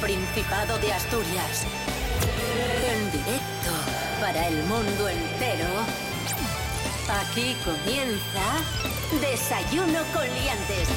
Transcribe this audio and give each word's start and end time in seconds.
Principado 0.00 0.78
de 0.78 0.92
Asturias. 0.92 1.66
En 2.92 3.10
directo 3.12 3.72
para 4.20 4.46
el 4.46 4.56
mundo 4.64 5.08
entero. 5.08 5.66
Aquí 7.08 7.56
comienza 7.64 8.42
Desayuno 9.20 10.00
con 10.12 10.24
Liantes. 10.24 10.88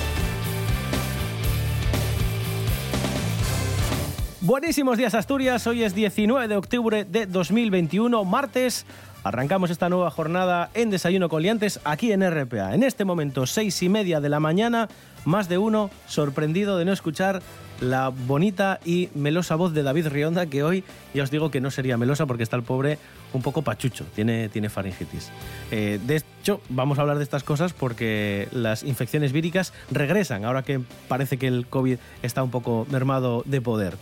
Buenísimos 4.41 4.97
días 4.97 5.13
Asturias, 5.13 5.65
hoy 5.67 5.83
es 5.83 5.95
19 5.95 6.47
de 6.47 6.55
octubre 6.57 7.05
de 7.05 7.25
2021, 7.25 8.25
martes. 8.25 8.85
Arrancamos 9.23 9.69
esta 9.69 9.89
nueva 9.89 10.11
jornada 10.11 10.71
en 10.73 10.89
Desayuno 10.89 11.29
con 11.29 11.41
Liantes 11.41 11.79
aquí 11.85 12.11
en 12.11 12.29
RPA. 12.29 12.73
En 12.73 12.83
este 12.83 13.05
momento, 13.05 13.45
seis 13.45 13.81
y 13.81 13.87
media 13.87 14.19
de 14.19 14.29
la 14.29 14.39
mañana, 14.41 14.89
más 15.23 15.47
de 15.47 15.57
uno 15.57 15.89
sorprendido 16.07 16.77
de 16.77 16.85
no 16.85 16.91
escuchar 16.91 17.41
la 17.81 18.09
bonita 18.09 18.79
y 18.85 19.09
melosa 19.15 19.55
voz 19.55 19.73
de 19.73 19.83
David 19.83 20.07
Rionda, 20.07 20.45
que 20.47 20.63
hoy 20.63 20.83
ya 21.13 21.23
os 21.23 21.31
digo 21.31 21.51
que 21.51 21.61
no 21.61 21.71
sería 21.71 21.97
melosa 21.97 22.25
porque 22.25 22.43
está 22.43 22.55
el 22.55 22.63
pobre 22.63 22.97
un 23.33 23.41
poco 23.41 23.61
pachucho, 23.61 24.05
tiene, 24.15 24.49
tiene 24.49 24.69
faringitis. 24.69 25.31
Eh, 25.71 25.99
de 26.05 26.17
hecho, 26.17 26.61
vamos 26.69 26.97
a 26.97 27.01
hablar 27.01 27.17
de 27.17 27.23
estas 27.23 27.43
cosas 27.43 27.73
porque 27.73 28.47
las 28.51 28.83
infecciones 28.83 29.31
víricas 29.31 29.73
regresan, 29.91 30.45
ahora 30.45 30.63
que 30.63 30.81
parece 31.07 31.37
que 31.37 31.47
el 31.47 31.67
COVID 31.67 31.97
está 32.23 32.43
un 32.43 32.51
poco 32.51 32.85
mermado 32.89 33.43
de 33.45 33.61
poder. 33.61 33.97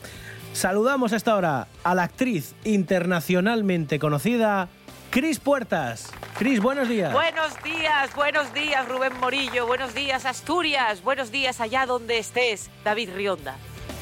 Saludamos 0.54 1.14
a 1.14 1.18
esta 1.18 1.36
hora 1.36 1.68
a 1.84 1.94
la 1.94 2.04
actriz 2.04 2.56
internacionalmente 2.64 4.00
conocida 4.00 4.70
Cris 5.12 5.40
Puertas. 5.40 6.12
Cris, 6.38 6.60
buenos 6.60 6.90
días. 6.90 7.14
Buenos 7.14 7.62
días, 7.64 8.16
buenos 8.16 8.54
días 8.54 8.88
Rubén 8.88 9.14
Morillo, 9.20 9.68
buenos 9.68 9.94
días 9.94 10.26
Asturias, 10.26 11.04
buenos 11.04 11.32
días 11.32 11.62
allá 11.62 11.86
donde 11.86 12.18
estés, 12.18 12.70
David 12.84 13.10
Rionda. 13.16 13.56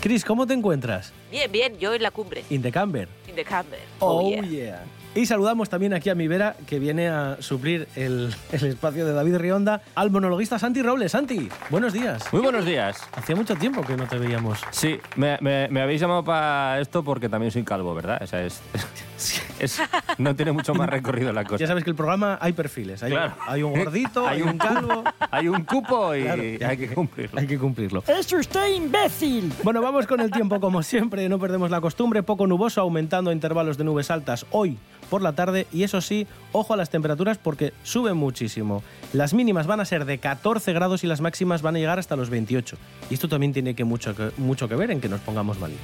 Cris, 0.06 0.24
¿cómo 0.24 0.46
te 0.46 0.54
encuentras? 0.54 1.12
Bien, 1.32 1.52
bien, 1.52 1.80
yo 1.80 1.96
en 1.96 2.04
la 2.04 2.12
cumbre. 2.12 2.44
In 2.52 2.62
the 2.62 2.72
camber. 2.72 3.08
In 3.28 3.34
the 3.34 3.44
camber. 3.44 3.80
Oh, 3.98 4.32
yeah. 4.44 4.84
Y 5.16 5.26
saludamos 5.26 5.68
también 5.68 5.96
aquí 5.96 6.12
a 6.12 6.14
mi 6.14 6.28
Vera, 6.28 6.56
que 6.68 6.78
viene 6.78 7.08
a 7.08 7.38
suplir 7.40 7.88
el, 7.96 8.32
el, 8.52 8.66
espacio 8.66 9.04
de 9.08 9.14
David 9.14 9.38
Rionda, 9.38 9.82
al 9.96 10.12
monologuista 10.12 10.60
Santi 10.60 10.84
Robles. 10.84 11.12
Santi, 11.12 11.50
buenos 11.72 11.92
días. 11.92 12.32
Muy 12.32 12.44
buenos 12.44 12.66
días. 12.66 13.02
Hacía 13.14 13.36
mucho 13.36 13.56
tiempo 13.56 13.82
que 13.82 13.98
no 13.98 14.08
te 14.08 14.20
veíamos. 14.20 14.60
Sí, 14.70 15.00
me, 15.16 15.40
me, 15.42 15.70
me 15.70 15.82
habéis 15.82 16.02
llamado 16.02 16.24
para 16.24 16.80
esto 16.80 17.04
porque 17.04 17.28
también 17.28 17.52
soy 17.52 17.64
calvo, 17.64 17.96
¿verdad? 17.96 18.22
O 18.22 18.28
sea, 18.28 18.46
es, 18.46 18.62
es, 19.60 19.82
no 20.18 20.36
tiene 20.36 20.52
mucho 20.52 20.74
más 20.74 20.90
recorrido 20.90 21.32
la 21.34 21.44
cosa. 21.44 21.58
Ya 21.58 21.68
sabes 21.68 21.84
que 21.84 21.90
el 21.90 21.96
programa 21.96 22.38
hay 22.42 22.54
perfiles. 22.54 23.02
Hay, 23.04 23.12
Claro. 23.12 23.36
hay 23.48 23.64
un 23.64 23.74
gordito, 23.74 24.28
hay, 24.28 24.42
un 24.42 24.58
calvo. 24.58 25.04
Hay 25.32 25.48
un 25.48 25.64
cupo 25.64 26.16
y 26.16 26.24
Claro, 26.24 26.42
hay 26.42 26.78
que 26.78 26.94
cumplirlo. 26.94 27.40
Hay 27.40 27.48
que 27.48 27.58
cumplirlo. 27.58 28.04
¡Es 28.08 28.32
usted 28.32 28.76
imbécil! 28.76 29.52
Bueno, 29.64 29.82
vamos 29.82 30.08
con 30.08 30.20
el 30.20 30.32
tiempo 30.32 30.60
como 30.60 30.84
siempre, 30.84 31.28
no 31.30 31.40
perdemos 31.40 31.72
la 31.72 31.82
costumbre, 31.82 32.24
poco 32.24 32.48
nuboso, 32.48 32.82
aumentando 32.82 33.30
a 33.30 33.34
intervalos 33.34 33.78
de 33.78 33.84
nubes 33.84 34.12
altas 34.12 34.46
hoy 34.52 34.78
por 35.10 35.22
la 35.22 35.34
tarde 35.34 35.68
y 35.72 35.84
eso 35.84 36.02
sí, 36.02 36.28
ojo 36.52 36.74
a 36.74 36.78
las 36.78 36.90
temperaturas 36.90 37.38
porque 37.38 37.74
suben 37.84 38.18
muchísimo. 38.18 38.84
Las 39.14 39.34
mínimas 39.34 39.68
van 39.68 39.80
a 39.80 39.86
ser 39.86 40.06
de 40.06 40.18
14 40.18 40.74
grados 40.74 41.04
y 41.04 41.08
las 41.08 41.22
máximas 41.22 41.62
van 41.62 41.76
a 41.76 41.80
llegar 41.80 42.00
hasta 42.00 42.16
los 42.16 42.30
28. 42.30 42.78
Y 43.10 43.14
esto 43.14 43.30
también 43.30 43.54
tiene 43.54 43.76
que 43.76 43.84
mucho, 43.84 44.16
que, 44.16 44.32
mucho 44.38 44.68
que 44.68 44.76
ver 44.76 44.92
en 44.92 45.02
que 45.02 45.10
nos 45.10 45.22
pongamos 45.22 45.60
malitos. 45.60 45.84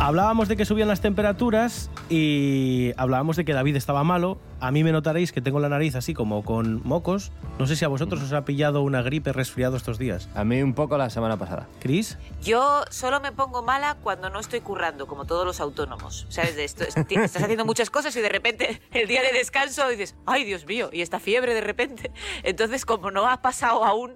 Hablábamos 0.00 0.46
de 0.46 0.56
que 0.56 0.64
subían 0.64 0.86
las 0.86 1.00
temperaturas 1.00 1.90
y 2.08 2.92
hablábamos 2.96 3.36
de 3.36 3.44
que 3.44 3.52
David 3.52 3.74
estaba 3.74 4.04
malo. 4.04 4.38
A 4.60 4.70
mí 4.70 4.84
me 4.84 4.92
notaréis 4.92 5.32
que 5.32 5.40
tengo 5.40 5.58
la 5.58 5.68
nariz 5.68 5.96
así 5.96 6.14
como 6.14 6.44
con 6.44 6.86
mocos. 6.86 7.32
No 7.58 7.66
sé 7.66 7.74
si 7.74 7.84
a 7.84 7.88
vosotros 7.88 8.22
os 8.22 8.32
ha 8.32 8.44
pillado 8.44 8.82
una 8.82 9.02
gripe 9.02 9.32
resfriado 9.32 9.76
estos 9.76 9.98
días. 9.98 10.28
A 10.36 10.44
mí 10.44 10.62
un 10.62 10.74
poco 10.74 10.96
la 10.98 11.10
semana 11.10 11.36
pasada. 11.36 11.66
¿Cris? 11.80 12.16
Yo 12.42 12.84
solo 12.90 13.20
me 13.20 13.32
pongo 13.32 13.64
mala 13.64 13.96
cuando 14.00 14.30
no 14.30 14.38
estoy 14.38 14.60
currando, 14.60 15.08
como 15.08 15.24
todos 15.24 15.44
los 15.44 15.60
autónomos. 15.60 16.26
¿Sabes 16.28 16.54
de 16.54 16.64
esto? 16.64 16.84
Estás 17.10 17.42
haciendo 17.42 17.64
muchas 17.64 17.90
cosas 17.90 18.14
y 18.14 18.20
de 18.20 18.28
repente 18.28 18.80
el 18.92 19.08
día 19.08 19.22
de 19.22 19.32
descanso 19.32 19.88
dices, 19.88 20.14
ay 20.26 20.44
Dios 20.44 20.64
mío, 20.64 20.90
y 20.92 21.02
esta 21.02 21.18
fiebre 21.18 21.54
de 21.54 21.60
repente. 21.60 22.12
Entonces, 22.44 22.84
como 22.84 23.10
no 23.10 23.28
ha 23.28 23.42
pasado 23.42 23.84
aún, 23.84 24.14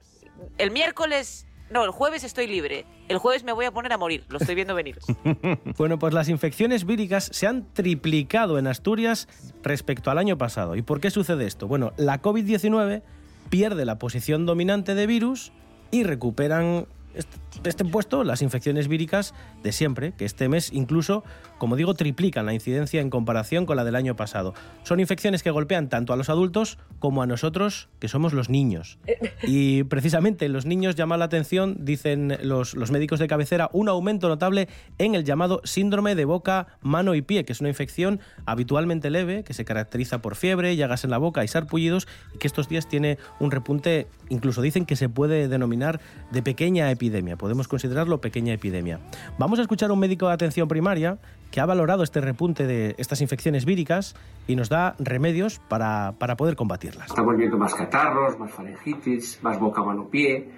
el 0.59 0.71
miércoles, 0.71 1.49
no, 1.73 1.85
el 1.85 1.91
jueves 1.91 2.23
estoy 2.25 2.47
libre. 2.47 2.85
El 3.09 3.19
jueves 3.19 3.45
me 3.45 3.53
voy 3.53 3.65
a 3.65 3.73
poner 3.73 3.93
a 3.93 3.99
morir, 3.99 4.25
lo 4.29 4.39
estoy 4.39 4.55
viendo 4.55 4.75
venir. 4.75 4.99
Bueno, 5.79 5.99
pues 5.99 6.15
las 6.15 6.29
infecciones 6.29 6.85
víricas 6.85 7.29
se 7.33 7.47
han 7.47 7.73
triplicado 7.73 8.59
en 8.59 8.67
Asturias 8.67 9.29
respecto 9.63 10.11
al 10.11 10.19
año 10.19 10.39
pasado. 10.39 10.77
¿Y 10.77 10.83
por 10.83 11.01
qué 11.01 11.11
sucede 11.11 11.47
esto? 11.47 11.67
Bueno, 11.67 11.93
la 11.97 12.21
COVID-19 12.21 13.03
pierde 13.51 13.85
la 13.85 13.99
posición 13.99 14.47
dominante 14.47 14.95
de 14.95 15.07
virus 15.07 15.53
y 15.91 16.05
recuperan 16.05 16.87
este, 17.15 17.69
este 17.69 17.85
puesto 17.85 18.25
las 18.25 18.43
infecciones 18.43 18.89
víricas 18.89 19.35
de 19.63 19.73
siempre, 19.73 20.13
que 20.13 20.25
este 20.25 20.49
mes 20.49 20.73
incluso, 20.73 21.25
como 21.63 21.77
digo, 21.77 21.95
triplican 21.95 22.45
la 22.45 22.55
incidencia 22.55 23.01
en 23.01 23.09
comparación 23.09 23.67
con 23.67 23.77
la 23.77 23.85
del 23.85 23.95
año 23.95 24.17
pasado. 24.17 24.53
Son 24.83 24.99
infecciones 24.99 25.45
que 25.45 25.53
golpean 25.53 25.89
tanto 25.89 26.13
a 26.13 26.17
los 26.17 26.29
adultos 26.29 26.77
como 26.99 27.23
a 27.23 27.27
nosotros, 27.29 27.89
que 28.01 28.09
somos 28.09 28.33
los 28.33 28.51
niños. 28.51 28.99
Y 29.45 29.85
precisamente 29.85 30.45
en 30.45 30.55
los 30.55 30.67
niños 30.67 30.97
llama 30.97 31.17
la 31.17 31.27
atención, 31.27 31.77
dicen 31.79 32.37
los, 32.43 32.75
los 32.75 32.91
médicos 32.91 33.21
de 33.21 33.29
cabecera, 33.29 33.71
un 33.73 33.89
aumento 33.89 34.29
notable 34.29 34.67
en 34.99 35.15
el 35.15 35.23
llamado 35.23 35.61
síndrome 35.63 36.17
de 36.17 36.25
boca, 36.25 36.67
mano 36.81 37.15
y 37.15 37.23
pie, 37.23 37.45
que 37.45 37.53
es 37.53 37.61
una 37.61 37.69
infección 37.69 38.19
habitualmente 38.45 39.09
leve, 39.09 39.45
que 39.45 39.55
se 39.55 39.65
caracteriza 39.65 40.21
por 40.21 40.35
fiebre, 40.35 40.75
llagas 40.75 41.05
en 41.05 41.11
la 41.11 41.19
boca 41.19 41.45
y 41.45 41.49
sarpullidos, 41.49 42.09
y 42.35 42.39
que 42.39 42.49
estos 42.49 42.69
días 42.69 42.89
tiene 42.89 43.19
un 43.39 43.53
repunte, 43.53 44.09
incluso 44.31 44.63
dicen 44.63 44.85
que 44.85 44.97
se 44.97 45.09
puede 45.09 45.47
denominar 45.47 46.01
de 46.33 46.43
pequeña 46.43 46.91
epidemia, 46.91 47.37
podemos 47.37 47.69
considerarlo 47.69 48.21
pequeña 48.21 48.53
epidemia. 48.53 48.99
Vamos 49.39 49.61
a 49.61 49.63
escuchar 49.63 49.91
a 49.91 49.93
un 49.93 50.01
médico 50.01 50.27
de 50.27 50.35
atención 50.35 50.67
primaria 50.67 51.19
que 51.53 51.61
ha 51.61 51.67
valorado 51.67 52.03
este 52.03 52.21
repunte 52.21 52.67
de 52.67 52.95
estas 52.99 53.21
infecciones 53.21 53.65
víricas 53.65 54.17
y 54.49 54.57
nos 54.57 54.69
da 54.71 54.97
remedios 54.99 55.61
para, 55.69 56.15
para 56.19 56.37
poder 56.37 56.57
combatirlas. 56.57 57.09
Estamos 57.09 57.37
viendo 57.37 57.59
más 57.59 57.75
catarros, 57.75 58.39
más 58.39 58.51
faringitis, 58.51 59.39
más 59.43 59.61
boca, 59.61 59.85
mano, 59.85 60.09
pie, 60.09 60.51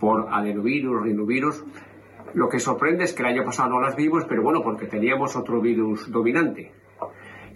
por 0.00 0.28
adenovirus, 0.32 1.02
rinovirus. 1.04 1.62
Lo 2.32 2.48
que 2.48 2.58
sorprende 2.58 3.04
es 3.04 3.12
que 3.12 3.22
el 3.22 3.28
año 3.28 3.44
pasado 3.44 3.68
no 3.68 3.80
las 3.80 3.94
vimos, 3.94 4.24
pero 4.28 4.42
bueno, 4.42 4.62
porque 4.62 4.86
teníamos 4.86 5.36
otro 5.36 5.60
virus 5.60 6.10
dominante. 6.10 6.72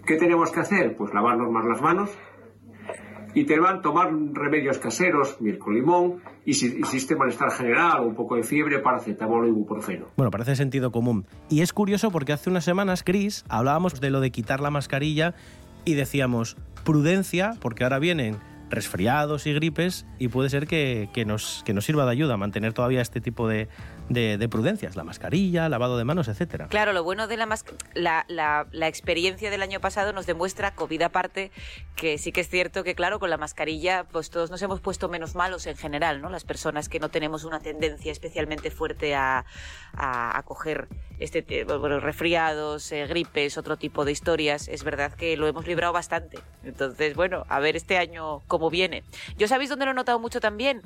¿Qué 0.06 0.16
tenemos 0.16 0.52
que 0.52 0.60
hacer? 0.60 0.94
Pues 0.94 1.14
lavarnos 1.14 1.50
más 1.50 1.64
las 1.64 1.80
manos 1.80 2.10
y 3.34 3.44
te 3.44 3.58
van 3.58 3.78
a 3.78 3.82
tomar 3.82 4.10
remedios 4.32 4.78
caseros, 4.78 5.40
miel 5.40 5.58
con 5.58 5.74
limón, 5.74 6.20
y 6.44 6.54
si 6.54 6.66
existe 6.66 7.16
malestar 7.16 7.50
general 7.50 8.00
o 8.00 8.06
un 8.06 8.14
poco 8.14 8.36
de 8.36 8.42
fiebre, 8.42 8.78
paracetamol 8.78 9.44
o 9.44 9.48
ibuprofeno. 9.48 10.06
Bueno, 10.16 10.30
parece 10.30 10.56
sentido 10.56 10.92
común. 10.92 11.26
Y 11.50 11.62
es 11.62 11.72
curioso 11.72 12.10
porque 12.10 12.32
hace 12.32 12.50
unas 12.50 12.64
semanas, 12.64 13.02
Chris, 13.02 13.44
hablábamos 13.48 14.00
de 14.00 14.10
lo 14.10 14.20
de 14.20 14.30
quitar 14.30 14.60
la 14.60 14.70
mascarilla 14.70 15.34
y 15.84 15.94
decíamos 15.94 16.56
prudencia, 16.84 17.52
porque 17.60 17.84
ahora 17.84 17.98
vienen 17.98 18.36
resfriados 18.70 19.46
y 19.46 19.52
gripes 19.52 20.06
y 20.18 20.28
puede 20.28 20.50
ser 20.50 20.66
que, 20.66 21.08
que 21.12 21.24
nos, 21.24 21.62
que 21.64 21.74
nos 21.74 21.84
sirva 21.84 22.04
de 22.04 22.12
ayuda 22.12 22.36
mantener 22.36 22.72
todavía 22.72 23.00
este 23.00 23.20
tipo 23.20 23.48
de, 23.48 23.68
de, 24.08 24.36
de 24.38 24.48
prudencias, 24.48 24.96
la 24.96 25.04
mascarilla, 25.04 25.68
lavado 25.68 25.96
de 25.96 26.04
manos, 26.04 26.28
etcétera. 26.28 26.68
Claro, 26.68 26.92
lo 26.92 27.02
bueno 27.04 27.26
de 27.26 27.36
la, 27.36 27.48
la, 27.94 28.24
la, 28.28 28.66
la 28.70 28.88
experiencia 28.88 29.50
del 29.50 29.62
año 29.62 29.80
pasado 29.80 30.12
nos 30.12 30.26
demuestra, 30.26 30.74
COVID 30.74 31.02
aparte, 31.02 31.50
que 31.96 32.18
sí 32.18 32.30
que 32.32 32.42
es 32.42 32.48
cierto 32.48 32.84
que, 32.84 32.94
claro, 32.94 33.18
con 33.18 33.30
la 33.30 33.36
mascarilla, 33.38 34.04
pues 34.04 34.30
todos 34.30 34.50
nos 34.50 34.60
hemos 34.62 34.80
puesto 34.80 35.08
menos 35.08 35.34
malos 35.34 35.66
en 35.66 35.76
general, 35.76 36.20
¿no? 36.20 36.28
Las 36.28 36.44
personas 36.44 36.88
que 36.88 37.00
no 37.00 37.08
tenemos 37.08 37.44
una 37.44 37.60
tendencia 37.60 38.12
especialmente 38.12 38.70
fuerte 38.70 39.14
a, 39.14 39.44
a, 39.94 40.42
coger 40.44 40.88
este, 41.18 41.42
te- 41.42 41.64
bueno, 41.64 42.00
resfriados, 42.00 42.92
eh, 42.92 43.06
gripes, 43.06 43.56
otro 43.56 43.76
tipo 43.76 44.04
de 44.04 44.12
historias, 44.12 44.68
es 44.68 44.84
verdad 44.84 45.12
que 45.14 45.36
lo 45.36 45.46
hemos 45.46 45.66
librado 45.66 45.92
bastante. 45.92 46.38
Entonces, 46.62 47.14
bueno, 47.14 47.44
a 47.48 47.60
ver 47.60 47.76
este 47.76 47.96
año 47.96 48.40
cómo 48.48 48.68
viene. 48.70 49.02
Yo 49.38 49.48
sabéis 49.48 49.70
dónde 49.70 49.84
lo 49.86 49.92
he 49.92 49.94
notado 49.94 50.18
mucho 50.18 50.40
también 50.40 50.82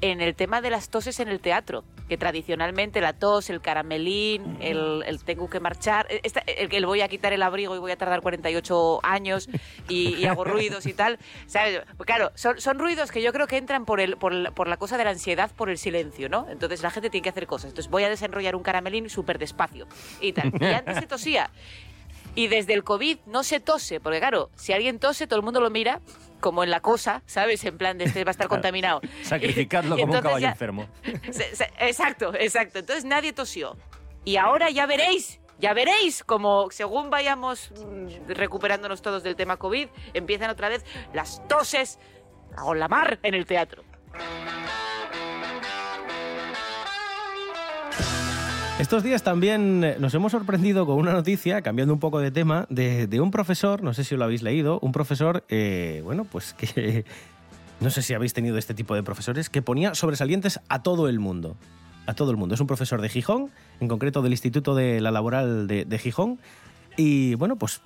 en 0.00 0.20
el 0.20 0.34
tema 0.34 0.60
de 0.60 0.70
las 0.70 0.90
toses 0.90 1.18
en 1.20 1.28
el 1.28 1.40
teatro, 1.40 1.84
que 2.08 2.18
tradicionalmente 2.18 3.00
la 3.00 3.14
tos, 3.14 3.48
el 3.48 3.62
caramelín, 3.62 4.58
el, 4.60 5.02
el 5.06 5.24
tengo 5.24 5.48
que 5.48 5.60
marchar, 5.60 6.06
eh, 6.10 6.20
esta- 6.22 6.40
el 6.40 6.68
que 6.68 6.84
voy 6.84 7.00
a 7.00 7.08
quitar 7.08 7.32
el 7.32 7.42
abrigo 7.42 7.74
y 7.74 7.78
voy 7.78 7.90
a 7.92 7.96
tardar 7.96 8.20
48 8.20 9.00
años 9.02 9.48
y, 9.88 10.14
y 10.16 10.26
hago 10.26 10.44
ruidos 10.44 10.84
y 10.86 10.92
tal, 10.92 11.18
¿sabes? 11.46 11.80
Pues 11.96 12.06
claro, 12.06 12.32
son, 12.34 12.60
son 12.60 12.78
ruidos 12.78 13.10
que 13.10 13.22
yo 13.22 13.32
creo 13.32 13.46
que 13.46 13.56
entran 13.56 13.86
por, 13.86 14.00
el, 14.00 14.16
por, 14.18 14.34
la- 14.34 14.50
por 14.50 14.68
la 14.68 14.76
cosa 14.76 14.98
de 14.98 15.04
la 15.04 15.10
ansiedad, 15.10 15.50
por 15.56 15.70
el 15.70 15.78
silencio, 15.78 16.28
¿no? 16.28 16.46
Entonces 16.50 16.82
la 16.82 16.90
gente 16.90 17.08
tiene 17.08 17.22
que 17.22 17.30
hacer 17.30 17.46
cosas. 17.46 17.70
Entonces 17.70 17.90
voy 17.90 18.04
a 18.04 18.10
desenrollar 18.10 18.56
un 18.56 18.62
caramelín 18.62 19.08
súper 19.08 19.38
despacio 19.38 19.86
y 20.20 20.32
tal. 20.34 20.52
Y 20.60 20.64
antes 20.66 20.98
se 20.98 21.06
tosía. 21.06 21.48
Y 22.36 22.48
desde 22.48 22.74
el 22.74 22.82
COVID 22.82 23.18
no 23.26 23.44
se 23.44 23.60
tose, 23.60 24.00
porque 24.00 24.18
claro, 24.18 24.50
si 24.56 24.72
alguien 24.72 24.98
tose, 24.98 25.26
todo 25.28 25.38
el 25.38 25.44
mundo 25.44 25.60
lo 25.60 25.70
mira 25.70 26.00
como 26.44 26.62
en 26.62 26.70
la 26.70 26.80
cosa, 26.80 27.22
¿sabes? 27.24 27.64
En 27.64 27.78
plan 27.78 27.96
de 27.96 28.04
este 28.04 28.22
va 28.22 28.28
a 28.28 28.32
estar 28.32 28.48
contaminado. 28.54 29.00
Sacrificadlo 29.22 29.96
Y 29.98 30.02
como 30.02 30.12
un 30.12 30.20
caballo 30.20 30.40
ya- 30.40 30.50
enfermo. 30.50 30.86
Exacto, 31.78 32.34
exacto. 32.38 32.80
Entonces 32.80 33.06
nadie 33.06 33.32
tosió. 33.32 33.78
Y 34.26 34.36
ahora 34.36 34.68
ya 34.68 34.84
veréis, 34.84 35.40
ya 35.58 35.72
veréis 35.72 36.22
como 36.22 36.70
según 36.70 37.08
vayamos 37.08 37.70
mm, 37.70 38.28
recuperándonos 38.28 39.00
todos 39.00 39.22
del 39.22 39.36
tema 39.36 39.56
COVID, 39.56 39.88
empiezan 40.12 40.50
otra 40.50 40.68
vez 40.68 40.84
las 41.14 41.40
toses 41.48 41.98
con 42.54 42.78
la 42.78 42.88
mar 42.88 43.18
en 43.22 43.32
el 43.32 43.46
teatro. 43.46 43.82
Estos 48.76 49.04
días 49.04 49.22
también 49.22 49.84
eh, 49.84 49.96
nos 50.00 50.12
hemos 50.14 50.32
sorprendido 50.32 50.84
con 50.84 50.96
una 50.96 51.12
noticia, 51.12 51.62
cambiando 51.62 51.94
un 51.94 52.00
poco 52.00 52.18
de 52.18 52.32
tema, 52.32 52.66
de, 52.70 53.20
un 53.20 53.30
profesor, 53.30 53.84
no 53.84 53.94
sé 53.94 54.02
si 54.02 54.16
lo 54.16 54.24
habéis 54.24 54.42
leído, 54.42 54.80
un 54.80 54.90
profesor, 54.90 55.44
eh, 55.48 56.00
bueno, 56.02 56.24
pues 56.24 56.54
que 56.54 57.04
no 57.80 57.90
sé 57.90 58.02
si 58.02 58.14
habéis 58.14 58.34
tenido 58.34 58.58
este 58.58 58.74
tipo 58.74 58.96
de 58.96 59.04
profesores, 59.04 59.48
que 59.48 59.62
ponía 59.62 59.94
sobresalientes 59.94 60.58
a 60.68 60.82
todo 60.82 61.08
el 61.08 61.20
mundo. 61.20 61.56
A 62.06 62.14
todo 62.14 62.32
el 62.32 62.36
mundo. 62.36 62.56
Es 62.56 62.60
un 62.60 62.66
profesor 62.66 63.00
de 63.00 63.08
Gijón, 63.08 63.50
en 63.80 63.86
concreto 63.86 64.22
del 64.22 64.32
Instituto 64.32 64.74
de 64.74 65.00
la 65.00 65.12
Laboral 65.12 65.68
de 65.68 65.98
Gijón. 65.98 66.40
Y 66.96 67.34
bueno, 67.36 67.56
pues, 67.56 67.80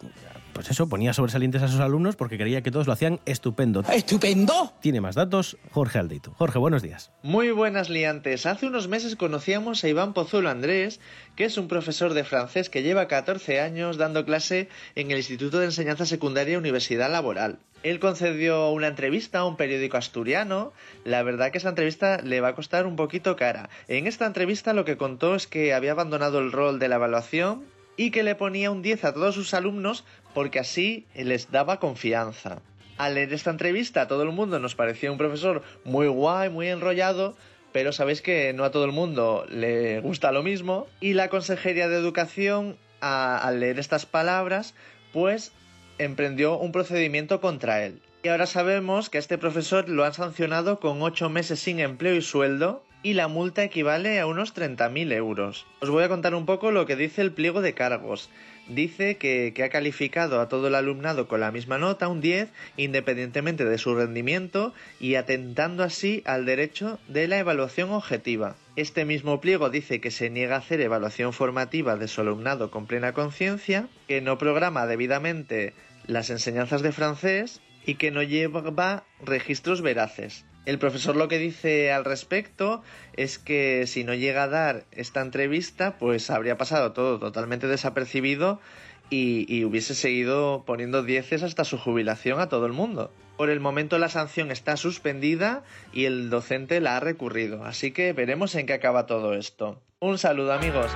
pues 0.58 0.72
eso, 0.72 0.88
ponía 0.88 1.12
sobresalientes 1.12 1.62
a 1.62 1.68
sus 1.68 1.78
alumnos 1.78 2.16
porque 2.16 2.36
creía 2.36 2.62
que 2.62 2.72
todos 2.72 2.88
lo 2.88 2.92
hacían 2.92 3.20
estupendo. 3.26 3.84
¡Estupendo! 3.92 4.72
Tiene 4.80 5.00
más 5.00 5.14
datos, 5.14 5.56
Jorge 5.70 6.00
Aldeito. 6.00 6.34
Jorge, 6.36 6.58
buenos 6.58 6.82
días. 6.82 7.12
Muy 7.22 7.52
buenas 7.52 7.88
liantes. 7.90 8.44
Hace 8.44 8.66
unos 8.66 8.88
meses 8.88 9.14
conocíamos 9.14 9.84
a 9.84 9.88
Iván 9.88 10.14
Pozuelo 10.14 10.50
Andrés, 10.50 10.98
que 11.36 11.44
es 11.44 11.58
un 11.58 11.68
profesor 11.68 12.12
de 12.12 12.24
francés 12.24 12.70
que 12.70 12.82
lleva 12.82 13.06
14 13.06 13.60
años 13.60 13.98
dando 13.98 14.24
clase 14.24 14.68
en 14.96 15.12
el 15.12 15.18
Instituto 15.18 15.60
de 15.60 15.66
Enseñanza 15.66 16.06
Secundaria 16.06 16.58
Universidad 16.58 17.08
Laboral. 17.08 17.60
Él 17.84 18.00
concedió 18.00 18.70
una 18.70 18.88
entrevista 18.88 19.38
a 19.38 19.44
un 19.44 19.56
periódico 19.56 19.96
asturiano. 19.96 20.72
La 21.04 21.22
verdad 21.22 21.52
que 21.52 21.58
esa 21.58 21.68
entrevista 21.68 22.20
le 22.20 22.40
va 22.40 22.48
a 22.48 22.54
costar 22.56 22.84
un 22.84 22.96
poquito 22.96 23.36
cara. 23.36 23.70
En 23.86 24.08
esta 24.08 24.26
entrevista 24.26 24.72
lo 24.72 24.84
que 24.84 24.96
contó 24.96 25.36
es 25.36 25.46
que 25.46 25.72
había 25.72 25.92
abandonado 25.92 26.40
el 26.40 26.50
rol 26.50 26.80
de 26.80 26.88
la 26.88 26.96
evaluación 26.96 27.62
y 27.98 28.12
que 28.12 28.22
le 28.22 28.36
ponía 28.36 28.70
un 28.70 28.80
10 28.80 29.04
a 29.04 29.12
todos 29.12 29.34
sus 29.34 29.52
alumnos 29.52 30.04
porque 30.34 30.58
así 30.58 31.06
les 31.14 31.50
daba 31.50 31.80
confianza. 31.80 32.60
Al 32.96 33.14
leer 33.14 33.32
esta 33.32 33.50
entrevista 33.50 34.02
a 34.02 34.08
todo 34.08 34.22
el 34.24 34.32
mundo 34.32 34.58
nos 34.58 34.74
parecía 34.74 35.12
un 35.12 35.18
profesor 35.18 35.62
muy 35.84 36.08
guay, 36.08 36.50
muy 36.50 36.68
enrollado, 36.68 37.36
pero 37.72 37.92
sabéis 37.92 38.22
que 38.22 38.52
no 38.52 38.64
a 38.64 38.70
todo 38.70 38.84
el 38.84 38.92
mundo 38.92 39.46
le 39.48 40.00
gusta 40.00 40.32
lo 40.32 40.42
mismo. 40.42 40.86
Y 41.00 41.14
la 41.14 41.28
Consejería 41.28 41.88
de 41.88 41.96
Educación, 41.96 42.76
al 43.00 43.60
leer 43.60 43.78
estas 43.78 44.06
palabras, 44.06 44.74
pues 45.12 45.52
emprendió 45.98 46.58
un 46.58 46.72
procedimiento 46.72 47.40
contra 47.40 47.84
él. 47.84 48.00
Y 48.24 48.28
ahora 48.28 48.46
sabemos 48.46 49.10
que 49.10 49.18
a 49.18 49.20
este 49.20 49.38
profesor 49.38 49.88
lo 49.88 50.04
han 50.04 50.14
sancionado 50.14 50.80
con 50.80 51.00
8 51.02 51.28
meses 51.28 51.60
sin 51.60 51.78
empleo 51.78 52.16
y 52.16 52.22
sueldo 52.22 52.82
y 53.02 53.14
la 53.14 53.28
multa 53.28 53.62
equivale 53.62 54.18
a 54.18 54.26
unos 54.26 54.56
30.000 54.56 55.12
euros. 55.12 55.66
Os 55.80 55.90
voy 55.90 56.02
a 56.02 56.08
contar 56.08 56.34
un 56.34 56.46
poco 56.46 56.72
lo 56.72 56.84
que 56.84 56.96
dice 56.96 57.22
el 57.22 57.32
pliego 57.32 57.60
de 57.60 57.74
cargos. 57.74 58.28
Dice 58.68 59.16
que, 59.16 59.54
ha 59.64 59.68
calificado 59.70 60.40
a 60.40 60.48
todo 60.48 60.68
el 60.68 60.74
alumnado 60.74 61.26
con 61.26 61.40
la 61.40 61.50
misma 61.50 61.78
nota, 61.78 62.08
un 62.08 62.20
10, 62.20 62.50
independientemente 62.76 63.64
de 63.64 63.78
su 63.78 63.94
rendimiento 63.94 64.74
y 65.00 65.14
atentando 65.14 65.82
así 65.82 66.22
al 66.26 66.44
derecho 66.44 66.98
de 67.08 67.28
la 67.28 67.38
evaluación 67.38 67.90
objetiva. 67.90 68.56
Este 68.76 69.06
mismo 69.06 69.40
pliego 69.40 69.70
dice 69.70 70.00
que 70.00 70.10
se 70.10 70.28
niega 70.28 70.56
a 70.56 70.58
hacer 70.58 70.82
evaluación 70.82 71.32
formativa 71.32 71.96
de 71.96 72.08
su 72.08 72.20
alumnado 72.20 72.70
con 72.70 72.86
plena 72.86 73.14
conciencia, 73.14 73.88
que 74.06 74.20
no 74.20 74.36
programa 74.36 74.86
debidamente 74.86 75.72
las 76.06 76.28
enseñanzas 76.28 76.82
de 76.82 76.92
francés 76.92 77.62
y 77.86 77.94
que 77.94 78.10
no 78.10 78.22
lleva 78.22 79.04
registros 79.24 79.80
veraces. 79.80 80.44
El 80.68 80.78
profesor 80.78 81.16
lo 81.16 81.28
que 81.28 81.38
dice 81.38 81.92
al 81.92 82.04
respecto 82.04 82.82
es 83.14 83.38
que 83.38 83.86
si 83.86 84.04
no 84.04 84.12
llega 84.12 84.42
a 84.42 84.48
dar 84.48 84.84
esta 84.92 85.22
entrevista, 85.22 85.96
pues 85.96 86.28
habría 86.28 86.58
pasado 86.58 86.92
todo 86.92 87.18
totalmente 87.18 87.66
desapercibido 87.68 88.60
y, 89.08 89.64
hubiese 89.64 89.94
seguido 89.94 90.64
poniendo 90.66 91.02
dieces 91.02 91.42
hasta 91.42 91.64
su 91.64 91.78
jubilación 91.78 92.38
a 92.38 92.50
todo 92.50 92.66
el 92.66 92.74
mundo. 92.74 93.10
Por 93.38 93.48
el 93.48 93.60
momento 93.60 93.96
la 93.96 94.10
sanción 94.10 94.50
está 94.50 94.76
suspendida 94.76 95.62
y 95.94 96.04
el 96.04 96.28
docente 96.28 96.82
la 96.82 96.98
ha 96.98 97.00
recurrido, 97.00 97.64
así 97.64 97.92
que 97.92 98.12
veremos 98.12 98.54
en 98.54 98.66
qué 98.66 98.74
acaba 98.74 99.06
todo 99.06 99.32
esto. 99.32 99.80
Un 100.00 100.18
saludo 100.18 100.52
amigos. 100.52 100.92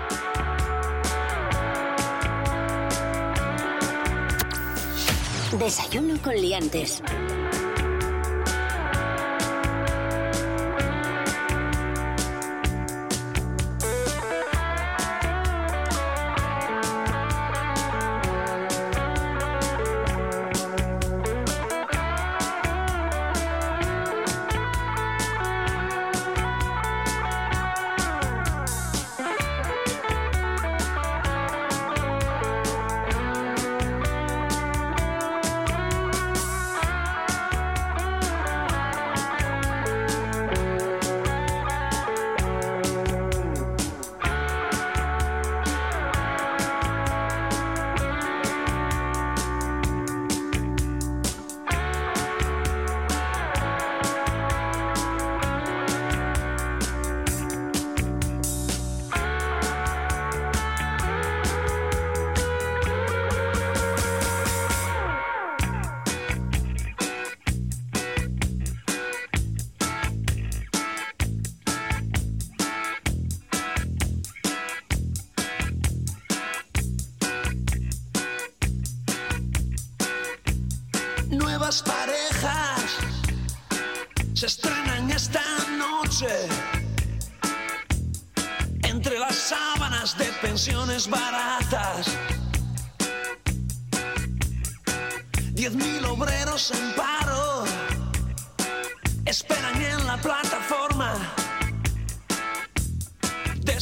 Desayuno 5.59 6.21
con 6.21 6.35
liantes. 6.35 7.03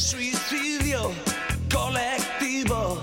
Suicidio 0.01 1.11
colectivo. 1.71 2.99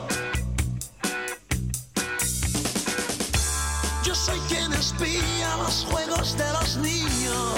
Yo 4.02 4.14
soy 4.14 4.38
quien 4.48 4.72
espía 4.72 5.56
los 5.58 5.86
juegos 5.88 6.36
de 6.36 6.52
los 6.52 6.76
niños. 6.78 7.54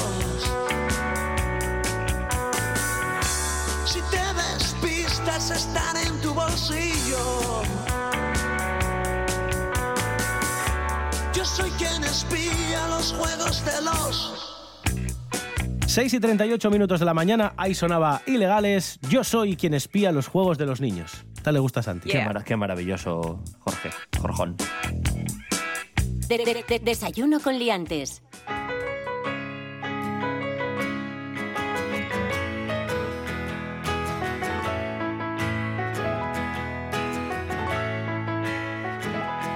Si 3.86 4.00
te 4.02 4.24
despistas, 4.34 5.50
estaré 5.50 6.02
en 6.02 6.20
tu 6.20 6.34
bolsillo. 6.34 7.62
Yo 11.32 11.44
soy 11.44 11.70
quien 11.72 12.04
espía 12.04 12.86
los 12.88 13.12
juegos 13.14 13.64
de 13.64 13.80
los 13.80 14.49
6 15.90 16.14
y 16.14 16.20
38 16.20 16.70
minutos 16.70 17.00
de 17.00 17.06
la 17.06 17.14
mañana, 17.14 17.52
ahí 17.56 17.74
sonaba 17.74 18.22
Ilegales, 18.24 19.00
yo 19.08 19.24
soy 19.24 19.56
quien 19.56 19.74
espía 19.74 20.12
los 20.12 20.28
juegos 20.28 20.56
de 20.56 20.64
los 20.66 20.80
niños. 20.80 21.24
Esta 21.36 21.50
le 21.50 21.58
gusta 21.58 21.80
a 21.80 21.82
Santi. 21.82 22.08
Qué, 22.08 22.18
Yeah. 22.18 22.32
qué 22.44 22.54
maravilloso, 22.56 23.42
Jorge. 23.58 23.90
Jorjón. 24.20 24.56
De- 26.28 26.38
de- 26.38 26.64
de- 26.68 26.78
desayuno 26.78 27.40
con 27.40 27.58
liantes. 27.58 28.22